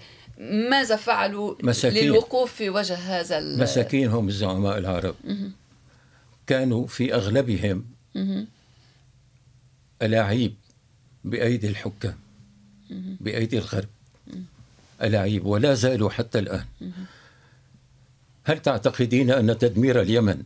ماذا 0.70 0.96
فعلوا 0.96 1.56
مساكين. 1.64 2.04
للوقوف 2.04 2.54
في 2.54 2.70
وجه 2.70 2.96
هذا 2.96 3.38
ال- 3.38 3.60
مساكين 3.60 4.08
هم 4.08 4.28
الزعماء 4.28 4.78
العرب. 4.78 5.16
كانوا 6.48 6.88
في 6.88 7.14
أغلبهم 7.16 7.86
ألاعيب 10.02 10.56
بأيدي 11.30 11.68
الحكام 11.68 12.16
بأيدي 13.20 13.58
الغرب. 13.58 13.90
ألأعيب 15.02 15.46
ولا 15.46 15.74
زالوا 15.74 16.10
حتى 16.10 16.40
الآن. 16.40 16.66
هل 18.44 18.60
تعتقدين 18.60 19.32
أن 19.32 19.58
تدمير 19.58 20.02
اليمن 20.02 20.44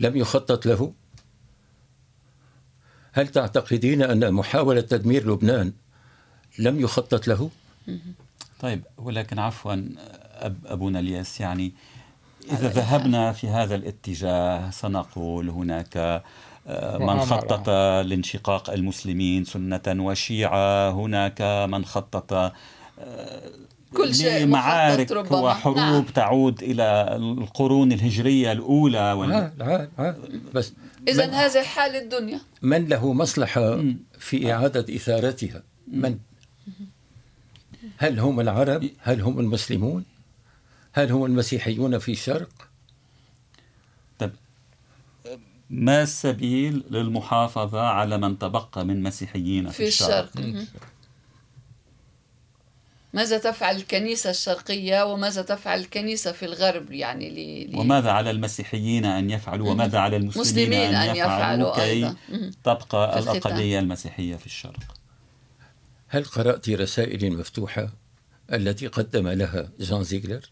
لم 0.00 0.16
يخطط 0.16 0.66
له؟ 0.66 0.92
هل 3.12 3.28
تعتقدين 3.28 4.02
أن 4.02 4.34
محاولة 4.34 4.80
تدمير 4.80 5.32
لبنان 5.32 5.72
لم 6.58 6.80
يخطط 6.80 7.28
له؟ 7.28 7.50
طيب 8.60 8.82
ولكن 8.96 9.38
عفوا 9.38 9.74
أب 10.34 10.56
أبونا 10.66 10.98
الياس 10.98 11.40
يعني 11.40 11.72
إذا 12.50 12.68
ذهبنا 12.68 13.32
في 13.32 13.48
هذا 13.48 13.74
الاتجاه 13.74 14.70
سنقول 14.70 15.50
هناك 15.50 15.96
آه، 15.96 16.24
من. 16.66 17.20
خطط 17.20 17.68
لانشقاق 18.06 18.70
المسلمين 18.70 19.44
سنة 19.44 19.82
وشيعة 19.88 20.90
هناك 20.90 21.42
من 21.70 21.84
خطط 21.84 22.32
آه، 22.32 22.52
كل 23.96 24.14
شيء 24.14 24.44
لمعارك 24.44 25.12
مخطط 25.12 25.12
ربما. 25.32 25.38
وحروب 25.40 25.76
نعم. 25.76 26.02
تعود 26.02 26.62
إلى 26.62 27.16
القرون 27.16 27.92
الهجرية 27.92 28.52
الأولى 28.52 29.12
وال... 29.12 29.32
عال 29.32 29.52
عال 29.60 29.88
عال 29.98 30.40
بس 30.54 30.72
إذا 31.08 31.26
من- 31.26 31.34
هذه 31.34 31.62
حال 31.62 31.96
الدنيا. 31.96 32.40
من 32.62 32.88
له 32.88 33.12
مصلحة 33.12 33.84
في 34.18 34.52
إعادة 34.52 34.96
إثارتها؟ 34.96 35.62
من؟ 35.92 36.18
هل 37.96 38.18
هم 38.18 38.40
العرب؟ 38.40 38.90
هل 38.98 39.20
هم 39.20 39.40
المسلمون؟ 39.40 40.04
هل 40.92 41.12
هم 41.12 41.24
المسيحيون 41.24 41.98
في 41.98 42.12
الشرق 42.12 42.48
طيب 44.18 44.30
ما 45.72 46.02
السبيل 46.02 46.84
للمحافظة 46.90 47.80
على 47.80 48.18
من 48.18 48.38
تبقى 48.38 48.84
من 48.84 49.02
مسيحيين 49.02 49.68
في, 49.68 49.76
في 49.76 49.88
الشرق؟ 49.88 50.36
مهم. 50.36 50.66
ماذا 53.12 53.38
تفعل 53.38 53.76
الكنيسة 53.76 54.30
الشرقية 54.30 55.04
وماذا 55.04 55.42
تفعل 55.42 55.80
الكنيسة 55.80 56.32
في 56.32 56.44
الغرب 56.44 56.92
يعني 56.92 57.30
ل... 57.30 57.70
ل... 57.72 57.78
وماذا 57.78 58.10
على 58.10 58.30
المسيحيين 58.30 59.04
أن 59.04 59.30
يفعلوا 59.30 59.70
وماذا 59.70 59.98
على 59.98 60.16
المسلمين 60.16 60.68
مسلمين 60.68 60.94
أن, 60.94 61.08
أن 61.08 61.16
يفعلوا 61.16 61.72
يفعلوا 61.72 62.14
كي. 62.28 62.50
تبقى. 62.64 63.18
الأقلية 63.18 63.78
المسيحية 63.78 64.36
في 64.36 64.46
الشرق؟ 64.46 64.80
هل 66.08 66.24
قرأت 66.24 66.68
رسائل 66.68 67.32
مفتوحة 67.32 67.88
التي 68.52 68.86
قدم 68.86 69.28
لها 69.28 69.68
جان 69.80 70.04
زيغلر 70.04 70.50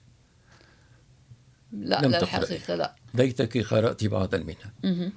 لا 1.73 2.07
لم. 2.07 2.15
الحقيقة 2.15 2.75
لا 2.75 2.97
ليتك 3.15 3.59
قرأت 3.59 4.05
بعضا 4.05 4.39
منها. 4.39 5.13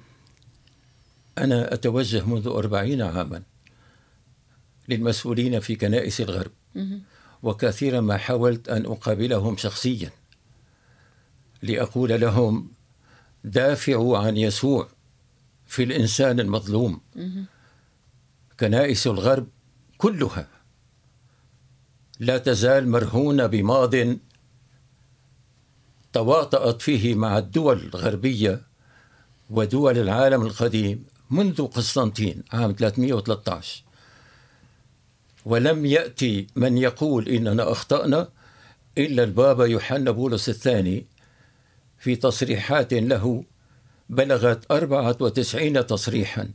أنا 1.38 1.74
أتوجه 1.74 2.24
منذ 2.26 2.46
أربعين 2.46 3.02
عاما 3.02 3.42
للمسؤولين 4.88 5.60
في 5.60 5.76
كنائس 5.76 6.20
الغرب. 6.20 6.50
وكثيرا 7.42 8.00
ما 8.00 8.16
حاولت 8.16 8.68
أن 8.68 8.86
أقابلهم 8.86 9.56
شخصيا 9.56 10.10
لأقول 11.62 12.20
لهم 12.20 12.70
دافعوا 13.44 14.18
عن 14.18 14.36
يسوع 14.36 14.88
في 15.66 15.82
الإنسان 15.82 16.40
المظلوم. 16.40 17.00
كنائس 18.60 19.06
الغرب 19.06 19.46
كلها 19.98 20.48
لا 22.20 22.38
تزال 22.38 22.88
مرهونة 22.88 23.46
بماض 23.46 23.94
تواطأت 26.14 26.82
فيه 26.82 27.14
مع 27.14 27.38
الدول 27.38 27.78
الغربية 27.78 28.62
ودول 29.50 29.98
العالم 29.98 30.42
القديم 30.42 31.04
منذ 31.30 31.66
قسطنطين 31.66 32.42
عام 32.52 32.72
313 32.72 33.82
ولم 35.44 35.86
يأتي 35.86 36.46
من 36.56 36.78
يقول 36.78 37.28
إننا 37.28 37.72
أخطأنا 37.72 38.28
إلا 38.98 39.24
البابا 39.24 39.66
يوحنا 39.66 40.10
بولس 40.10 40.48
الثاني 40.48 41.06
في 41.98 42.16
تصريحات 42.16 42.94
له 42.94 43.44
بلغت 44.08 44.70
94 44.70 45.86
تصريحا 45.86 46.50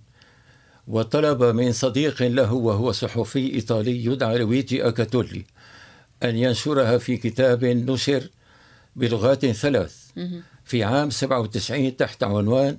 وطلب 0.88 1.44
من 1.44 1.72
صديق 1.72 2.24
له 2.24 2.54
وهو 2.54 2.92
صحفي 2.92 3.54
إيطالي 3.54 4.06
يدعى 4.06 4.38
لويجي 4.38 4.88
أكاتولي 4.88 5.46
أن 6.24 6.36
ينشرها 6.36 6.98
في 6.98 7.18
كتاب 7.18 7.66
نشر 7.66 8.30
بلغات 8.96 9.46
ثلاث. 9.46 10.12
في 10.64 10.84
عام 10.84 11.10
97 11.10 11.98
تحت 11.98 12.24
عنوان 12.24 12.78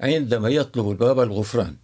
عندما 0.00 0.48
يطلب 0.48 0.90
البابا 0.90 1.22
الغفران. 1.22 1.76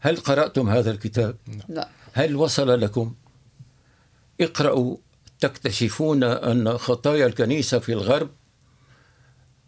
هل 0.00 0.16
قرأتم 0.16 0.68
هذا 0.68 0.90
الكتاب؟ 0.90 1.36
لا. 1.68 1.88
هل 2.12 2.36
وصل 2.36 2.80
لكم؟ 2.80 3.14
اقرأوا. 4.40 4.96
تكتشفون 5.40 6.22
أن 6.22 6.78
خطايا 6.78 7.26
الكنيسة 7.26 7.78
في 7.78 7.92
الغرب 7.92 8.30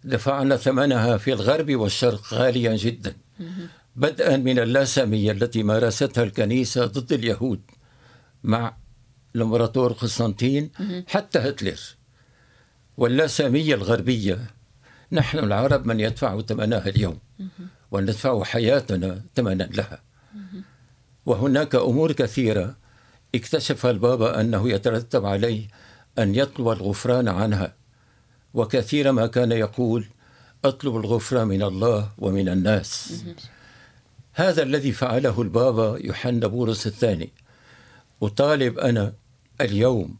دفعنا 0.04 0.56
ثمنها 0.56 1.16
في 1.16 1.32
الغرب 1.32 1.76
والشرق 1.76 2.34
غاليا 2.34 2.76
جدا. 2.76 3.16
بدءا 3.96 4.36
من 4.36 4.58
اللاسامية 4.58 5.32
التي 5.32 5.62
مارستها 5.62 6.24
الكنيسة 6.24 6.86
ضد 6.86 7.12
اليهود 7.12 7.60
مع 8.44 8.76
الإمبراطور 9.34 9.92
قسطنطين 9.92 10.70
حتى 11.08 11.38
هتلر. 11.38 11.80
واللاسامية 12.96 13.74
الغربية. 13.74 14.38
نحن 15.12 15.38
العرب 15.38 15.86
من 15.86 16.00
يدفع 16.00 16.40
ثمنها 16.40 16.88
اليوم 16.88 17.18
وندفع 17.90 18.44
حياتنا 18.44 19.22
ثمنا 19.34 19.64
لها. 19.64 20.02
وهناك 21.26 21.74
أمور 21.74 22.12
كثيرة 22.12 22.76
اكتشف 23.34 23.86
البابا 23.86 24.40
أنه 24.40 24.70
يترتب 24.70 25.26
عليه 25.26 25.68
أن 26.18 26.34
يطلب 26.34 26.68
الغفران 26.68 27.28
عنها. 27.28 27.74
وكثيرا 28.54 29.12
ما 29.12 29.26
كان 29.26 29.52
يقول 29.52 30.06
أطلب 30.64 30.96
الغفران 30.96 31.48
من 31.48 31.62
الله 31.62 32.12
ومن 32.18 32.48
الناس. 32.48 33.24
هذا 34.32 34.62
الذي 34.62 34.92
فعله 34.92 35.42
البابا 35.42 35.98
يوحنا 36.00 36.46
بولس 36.46 36.86
الثاني. 36.86 37.32
أطالب 38.22 38.78
أنا 38.78 39.12
اليوم 39.60 40.16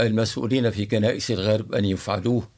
المسؤولين 0.00 0.70
في 0.70 0.86
كنائس 0.86 1.30
الغرب 1.30 1.74
أن 1.74 1.84
يفعلوه 1.84 2.48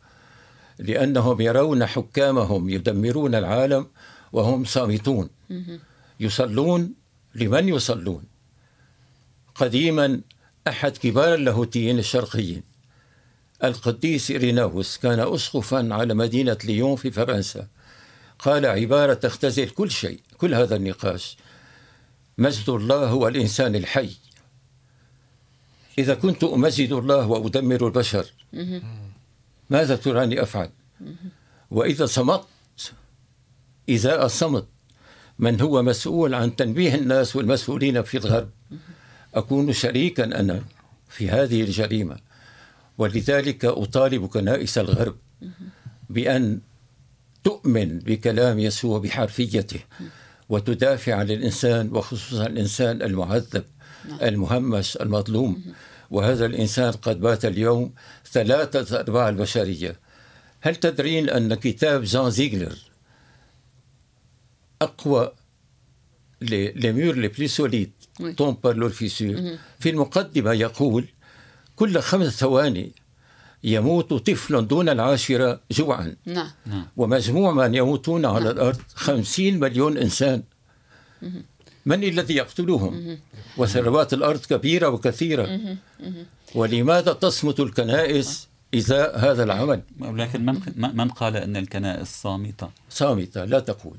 لأنهم 0.78 1.41
يرون 1.41 1.87
حكامهم 1.87 2.68
يدمرون 2.68 3.35
العالم 3.35 3.87
وهم 4.32 4.64
صامتون. 4.64 5.30
يصلون 6.20 6.95
لمن 7.35 7.68
يصلون؟ 7.68 8.24
قديما 9.55 10.20
أحد 10.68 10.97
كبار 10.97 11.35
اللاهوتيين 11.35 11.99
الشرقيين. 11.99 12.62
القديس 13.64 14.30
إيريناوس 14.30 14.99
كان 14.99 15.20
اسقفا 15.20 15.95
على 15.95 16.14
مدينة 16.14 16.59
ليون 16.64 16.97
في 16.97 17.11
فرنسا. 17.11 17.68
قال 18.39 18.66
عبارة 18.66 19.14
تختزل 19.14 19.68
كل 19.70 19.91
شيء 19.91 20.20
كل 20.39 20.55
هذا 20.55 20.76
النقاش. 20.76 21.37
مجد 22.39 22.68
الله 22.68 23.07
هو 23.07 23.28
الانسان 23.28 23.74
الحي. 23.76 24.16
إذا 25.99 26.14
كنت 26.14 26.45
امجد 26.45 26.92
الله 26.92 27.26
وأدمر 27.26 27.86
البشر 27.86 28.26
ماذا 29.70 29.97
تراني 29.97 30.42
أفعل؟ 30.42 30.70
وإذا 31.70 32.07
صمت 32.07 32.45
ازاء 33.90 34.26
الصمت 34.26 34.66
من 35.38 35.61
هو 35.61 35.82
مسؤول 35.82 36.34
عن 36.34 36.57
تنبيه 36.57 36.95
الناس 36.95 37.36
والمسؤولين 37.36 38.03
في 38.03 38.16
الغرب؟ 38.18 38.51
أكون 39.34 39.72
شريكا 39.72 40.24
أنا 40.24 40.62
في 41.09 41.28
هذه 41.30 41.62
الجريمة 41.62 42.16
ولذلك 42.99 43.64
أطالب 43.64 44.26
كنائس 44.26 44.78
الغرب 44.78 45.16
بأن 46.11 46.61
تؤمن 47.45 47.99
بكلام 47.99 48.59
يسوع 48.59 48.99
بحرفيته 48.99 49.80
وتدافع 50.49 51.14
عن 51.14 51.30
الإنسان 51.30 51.90
وخصوصا 51.92 52.47
الإنسان 52.47 53.03
المعذب. 53.03 53.64
المهمش 54.22 54.96
المظلوم. 54.96 55.62
وهذا 56.11 56.46
الإنسان 56.46 56.92
قد 56.92 57.20
بات 57.20 57.44
اليوم 57.44 57.92
ثلاثة 58.32 59.00
أرباع 59.00 59.28
البشرية. 59.28 60.00
هل 60.61 60.76
تدرين 60.76 61.30
أن 61.30 61.55
كتاب 61.55 62.02
جان 62.02 62.30
زيغلر 62.30 62.74
plus 67.36 67.48
solides 67.48 67.90
Oui. 68.20 68.34
tombent 68.36 68.55
par 68.55 68.74
leur 68.74 68.90
fissure 68.90 69.59
في 69.80 69.90
المقدمة 69.90 70.52
يقول 70.52 71.09
كل 71.76 72.00
خمس 72.00 72.32
ثواني 72.40 72.92
يموت 73.64 74.12
طفل 74.12 74.66
دون 74.66 74.88
العاشرة 74.88 75.61
جوعا. 75.70 76.16
نعم. 76.26 76.50
ومجموع 76.96 77.52
من 77.52 77.74
يموتون 77.74 78.24
على 78.26 78.50
الأرض 78.50 78.80
خمسين 78.94 79.61
مليون 79.61 79.98
إنسان. 79.98 80.42
من 81.87 82.05
الذي 82.05 82.35
يقتلهم؟ 82.35 83.18
وثروات 83.57 84.12
الأرض 84.12 84.41
كبيرة 84.41 84.89
وكثيرة. 84.89 85.61
ولماذا 86.55 87.12
تصمت 87.12 87.61
الكنائس 87.61 88.49
إزاء 88.74 89.18
هذا 89.18 89.43
العمل؟ 89.43 89.82
لكن 90.01 90.47
من 90.47 90.61
من 90.76 91.09
قال 91.09 91.37
أن 91.37 91.57
الكنائس 91.57 92.09
صامتة؟ 92.09 92.70
صامتة 92.91 93.45
لا 93.45 93.59
تقول. 93.59 93.97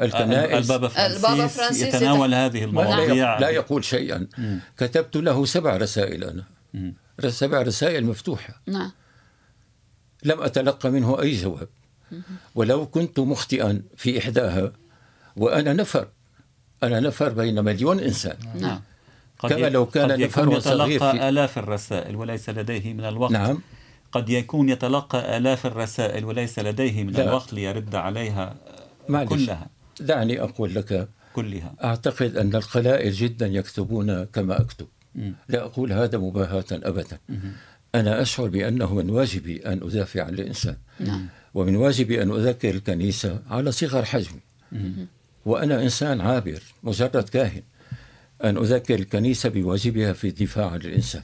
الكنائس 0.00 0.70
البابا 0.70 0.88
فرانسيس, 0.88 1.24
البابا 1.24 1.46
فرانسيس 1.46 1.94
يتناول 1.94 2.34
هذه 2.34 2.64
المواضيع. 2.64 3.38
لا 3.38 3.48
يقول 3.48 3.84
شيئا. 3.84 4.26
كتبت 4.78 5.16
له 5.16 5.44
سبع 5.44 5.76
رسائل 5.76 6.24
أنا. 6.24 6.44
سبع 7.30 7.62
رسائل 7.62 8.04
مفتوحة. 8.04 8.60
نعم. 8.66 8.92
لم 10.24 10.42
أتلقى 10.42 10.90
منه 10.90 11.20
أي 11.22 11.42
جواب. 11.42 11.68
ولو 12.54 12.86
كنت 12.86 13.20
مخطئا 13.20 13.82
في 13.96 14.18
إحداها 14.18 14.72
وأنا 15.36 15.72
نفر 15.72 16.08
أنا 16.86 17.00
نفر 17.00 17.28
بين 17.28 17.64
مليون 17.64 18.00
إنسان. 18.00 18.36
نعم. 18.54 18.80
كما 19.40 19.68
لو 19.68 19.86
كان 19.86 20.20
نفر 20.20 20.60
صغير 20.60 21.00
في 21.00 21.28
آلاف 21.28 21.58
الرسائل 21.58 22.16
وليس 22.16 22.50
لديه 22.50 22.92
من 22.92 23.04
الوقت. 23.04 23.32
نعم. 23.32 23.58
قد 24.12 24.28
يكون 24.28 24.68
يتلقى 24.68 25.36
آلاف 25.36 25.66
الرسائل 25.66 26.24
وليس 26.24 26.58
لديه 26.58 27.04
من 27.04 27.12
لا. 27.12 27.22
الوقت 27.22 27.52
ليرد 27.52 27.94
عليها 27.94 28.54
معلش. 29.08 29.28
كلها. 29.30 29.66
دعني 30.00 30.42
أقول 30.42 30.74
لك 30.74 31.08
كلها. 31.34 31.74
أعتقد 31.84 32.36
أن 32.36 32.54
القلائل 32.54 33.12
جدا 33.12 33.46
يكتبون 33.46 34.24
كما 34.24 34.60
أكتب. 34.60 34.86
م. 35.14 35.32
لا 35.48 35.64
أقول 35.64 35.92
هذا 35.92 36.18
مباهاة 36.18 36.64
أبدا. 36.72 37.18
م. 37.28 37.34
أنا 37.94 38.22
أشعر 38.22 38.46
بأنه 38.46 38.94
من 38.94 39.10
واجبي 39.10 39.66
أن 39.66 39.80
أدافع 39.82 40.22
عن 40.22 40.34
الإنسان. 40.34 40.76
نعم. 41.00 41.26
ومن 41.54 41.76
واجبي 41.76 42.22
أن 42.22 42.30
أذكر 42.30 42.70
الكنيسة 42.70 43.38
على 43.50 43.72
صغر 43.72 44.04
حجمي. 44.04 44.40
وأنا 45.46 45.82
إنسان 45.82 46.20
عابر 46.20 46.62
مجرد 46.82 47.28
كاهن 47.28 47.62
أن 48.44 48.56
أذكر 48.56 48.94
الكنيسة 48.94 49.48
بواجبها 49.48 50.12
في 50.12 50.28
الدفاع 50.28 50.70
عن 50.70 50.80
الإنسان 50.80 51.22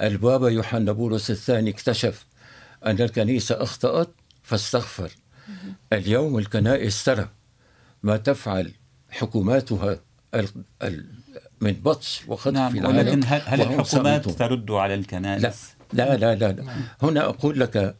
البابا 0.00 0.48
يوحنا 0.48 0.92
بولس 0.92 1.30
الثاني 1.30 1.70
اكتشف 1.70 2.26
أن 2.86 3.00
الكنيسة 3.00 3.62
أخطأت 3.62 4.08
فاستغفر. 4.42 5.10
اليوم 5.92 6.38
الكنائس 6.38 7.04
ترى 7.04 7.28
ما 8.02 8.16
تفعل 8.16 8.72
حكوماتها 9.10 10.00
من 11.60 11.72
بطش 11.72 12.22
وخطف 12.28 12.54
نعم 12.54 12.72
في 12.72 12.78
العالم 12.78 12.98
ولكن 12.98 13.22
هل, 13.26 13.40
هل 13.44 13.60
الحكومات 13.60 14.28
ترد 14.28 14.70
على 14.70 14.94
الكنائس؟ 14.94 15.74
لا 15.92 16.16
لا 16.16 16.34
لا, 16.34 16.52
لا. 16.52 16.64
هنا 17.02 17.24
أقول 17.24 17.60
لك 17.60 17.96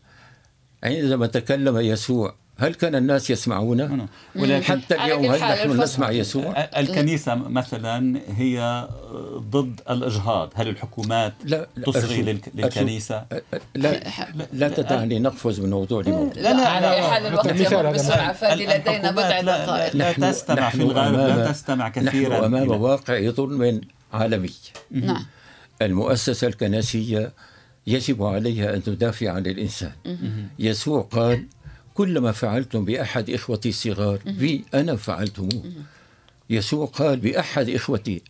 عندما 0.84 1.26
تكلم 1.26 1.78
يسوع 1.78 2.34
هل 2.60 2.74
كان 2.74 2.94
الناس 2.94 3.30
يسمعونه؟ 3.30 4.06
ولكن 4.36 4.64
حتى 4.64 4.94
اليوم 4.94 5.24
هل 5.24 5.40
نحن 5.40 5.82
نسمع 5.82 6.10
يسوع؟ 6.10 6.68
الكنيسة 6.76 7.34
مثلا 7.34 8.20
هي 8.36 8.88
ضد 9.36 9.80
الإجهاض. 9.90 10.52
هل 10.54 10.68
الحكومات 10.68 11.32
لا 11.44 11.66
تصغي 11.86 12.40
للكنيسة؟ 12.54 13.24
لا 13.74 14.00
لا 14.52 14.68
تدعني 14.68 15.18
نقفز 15.18 15.60
من 15.60 15.70
موضوع 15.70 16.02
لموضوع 16.02 16.32
لا 16.42 16.52
لا 16.52 16.68
على 16.68 17.02
حال 17.02 17.26
الوقت 17.26 17.60
يمر 17.60 17.92
بسرعة 17.92 18.54
لدينا 18.54 19.10
بضع 19.10 19.40
دقائق 19.40 19.96
لا 19.96 20.12
تستمع 20.12 20.70
في 20.70 20.82
الغالب 20.82 21.16
لا 21.16 21.52
تستمع 21.52 21.88
كثيرا 21.88 22.34
نحن 22.34 22.44
أمام 22.44 22.68
واقع 22.82 23.30
ظلم 23.30 23.80
عالمي. 24.12 24.50
نعم. 24.90 25.26
المؤسسة 25.82 26.46
الكنسية 26.46 27.32
يجب 27.86 28.22
عليها 28.22 28.74
أن 28.74 28.82
تدافع 28.82 29.30
عن 29.30 29.46
الإنسان. 29.46 29.92
يسوع 30.58 31.02
قال 31.02 31.46
كل 32.00 32.18
ما 32.18 32.32
فعلتم 32.32 32.84
بأحد 32.84 33.30
إخوتي 33.30 33.68
الصغار 33.68 34.18
بي 34.26 34.64
أنا 34.74 34.96
فعلتموه 34.96 35.62
يسوع 36.50 36.86
قال 36.86 37.16
بأحد 37.16 37.68
إخوتي 37.68 38.22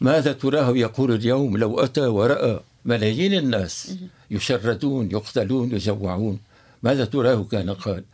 ماذا 0.00 0.32
تراه 0.32 0.76
يقول 0.76 1.14
اليوم 1.14 1.56
لو 1.56 1.80
أتى 1.80 2.00
ورأى 2.00 2.60
ملايين 2.84 3.34
الناس 3.34 3.96
يشردون 4.30 5.10
يقتلون 5.10 5.72
يجوعون 5.72 6.38
ماذا 6.82 7.04
تراه؟ 7.04 7.46
كان 7.50 7.70
قال. 7.70 8.04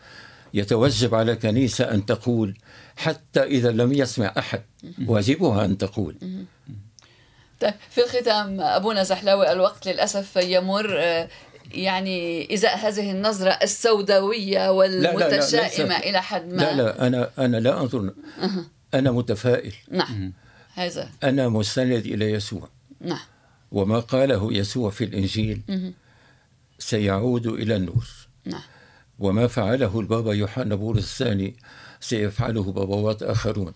يتوجب 0.55 1.15
على 1.15 1.37
كنيسة 1.37 1.85
أن 1.85 2.07
تقول 2.07 2.55
حتى 2.97 3.43
إذا 3.43 3.71
لم 3.71 3.93
يسمع 3.93 4.33
أحد 4.39 4.63
واجبها 5.07 5.65
أن 5.65 5.79
تقول. 5.79 6.17
طيب 7.61 7.75
في 7.91 8.05
الختام 8.05 8.61
أبونا 8.61 9.03
زحلاوي 9.03 9.53
الوقت 9.53 9.89
للأسف 9.89 10.37
يمر. 10.37 10.99
يعني 11.73 12.55
إزاء 12.55 12.79
هذه 12.79 13.11
النظرة 13.11 13.51
السوداوية 13.51 14.71
والمتشائمة 14.71 15.89
لا 15.89 15.99
لا 15.99 15.99
لا 15.99 16.09
إلى 16.11 16.23
حد 16.23 16.53
ما. 16.53 16.57
لا 16.57 16.75
لا 16.75 17.07
أنا 17.07 17.31
أنا 17.39 17.57
لا 17.57 17.81
أنظر. 17.81 18.13
أنا 18.95 19.11
متفائل. 19.11 19.75
نعم. 19.91 20.33
هذا. 20.75 21.11
أنا 21.25 21.49
مستند 21.49 22.07
إلى 22.07 22.31
يسوع. 22.31 22.69
نعم. 23.01 23.19
وما 23.73 23.99
قاله 24.01 24.53
يسوع 24.53 24.91
في 24.91 25.05
الإنجيل 25.05 25.63
سيعود 26.79 27.47
إلى 27.47 27.77
النور. 27.77 28.07
نعم. 28.45 28.63
وما 29.19 29.47
فعله 29.47 30.01
البابا 30.01 30.35
يوحنا 30.35 30.75
بولس 30.75 31.05
الثاني 31.13 31.57
سيفعله 32.01 32.73
بابوات 32.73 33.23
آخرون. 33.23 33.73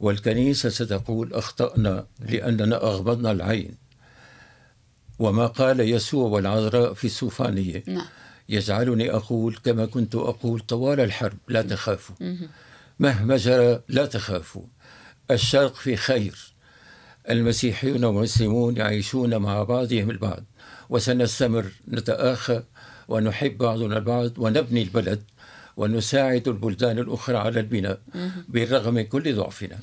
والكنيسة 0.00 0.68
ستقول 0.68 1.34
أخطأنا 1.34 2.06
لأننا 2.20 2.76
أغمضنا 2.76 3.30
العين. 3.30 3.87
وما 5.18 5.46
قال 5.46 5.80
يسوع 5.80 6.28
والعذراء 6.28 6.94
في 6.94 7.04
السوفانية 7.04 7.82
نعم. 7.86 8.06
يجعلني 8.48 9.10
أقول 9.10 9.56
كما 9.64 9.86
كنت 9.86 10.14
أقول 10.14 10.60
طوال 10.60 11.00
الحرب 11.00 11.38
لا 11.48 11.62
تخافوا. 11.62 12.16
مهما 12.98 13.36
جرى 13.36 13.80
لا 13.88 14.06
تخافوا. 14.06 14.62
الشرق 15.30 15.74
في 15.74 15.96
خير. 15.96 16.52
المسيحيون 17.30 18.04
والمسلمون 18.04 18.76
يعيشون 18.76 19.36
مع 19.36 19.62
بعضهم 19.62 20.10
البعض. 20.10 20.44
وسنستمر 20.88 21.66
نتآخى 21.88 22.62
ونحب 23.08 23.58
بعضنا 23.58 23.96
البعض 23.96 24.38
ونبني 24.38 24.82
البلد 24.82 25.22
ونساعد 25.76 26.48
البلدان 26.48 26.98
الأخرى 26.98 27.36
على 27.36 27.60
البناء 27.60 28.00
بالرغم 28.48 28.94
من 28.94 29.02
كل 29.02 29.36
ضعفنا. 29.36 29.78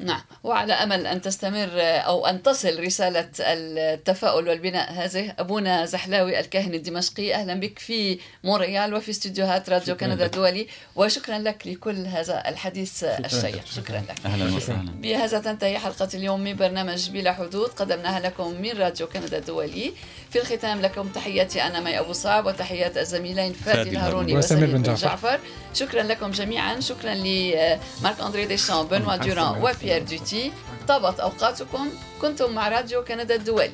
نعم. 0.00 0.20
وعلى 0.44 0.72
أمل 0.72 1.06
أن 1.06 1.20
تستمر 1.20 1.70
أو 1.80 2.26
أن 2.26 2.42
تصل 2.42 2.80
رسالة 2.80 3.28
التفاؤل 3.40 4.48
والبناء 4.48 4.92
هذه 4.92 5.34
أبونا 5.38 5.86
زحلاوي 5.86 6.40
الكاهن 6.40 6.74
الدمشقي. 6.74 7.34
أهلا 7.34 7.54
بك 7.60 7.78
في 7.78 8.18
مونريال 8.44 8.94
وفي 8.94 9.10
استديوهات 9.10 9.70
راديو 9.70 9.96
كندا 9.96 10.26
الدولي. 10.26 10.66
وشكرا 10.96 11.38
لك 11.38 11.66
لكل 11.66 12.06
هذا 12.06 12.48
الحديث 12.48 13.04
الشيق. 13.04 13.66
شكرا 13.66 14.02
لك. 14.08 14.26
أهلا 14.26 14.56
وسهلا. 14.56 14.90
بهذا 14.90 15.38
تنتهي 15.38 15.78
حلقة 15.78 16.08
اليوم 16.14 16.40
من 16.40 16.56
برنامج 16.56 17.10
بلا 17.10 17.32
حدود. 17.32 17.68
قدمناها 17.68 18.20
لكم 18.20 18.60
من 18.60 18.70
راديو 18.78 19.06
كندا 19.06 19.38
الدولي. 19.38 19.92
في 20.30 20.40
الختام 20.40 20.80
لكم 20.80 21.08
تحياتي 21.08 21.62
أنا 21.62 21.80
مي 21.80 21.98
أبو 21.98 22.12
صعب 22.12 22.46
وتحيات 22.46 22.96
الزميلين 22.96 23.52
فادي 23.52 23.90
الهاروني 23.90 24.36
وسمير 24.36 24.70
بن 24.70 24.82
جعفر. 24.82 25.06
جعفر. 25.06 25.40
شكرا 25.74 26.02
لكم 26.02 26.30
جميعا. 26.30 26.80
شكرا 26.80 27.14
لمارك 27.14 28.20
أندري 28.26 28.46
ديشان 28.46 28.82
بنوا 28.82 29.16
دوران 29.16 29.62
وبيير 29.76 30.02
دوتي 30.02 30.52
طابت 30.88 31.20
أوقاتكم. 31.20 31.88
كنتم 32.20 32.54
مع 32.54 32.68
راديو 32.68 33.04
كندا 33.04 33.34
الدولي. 33.34 33.72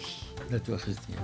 لا 0.50 0.58
تؤاخذني. 0.58 1.16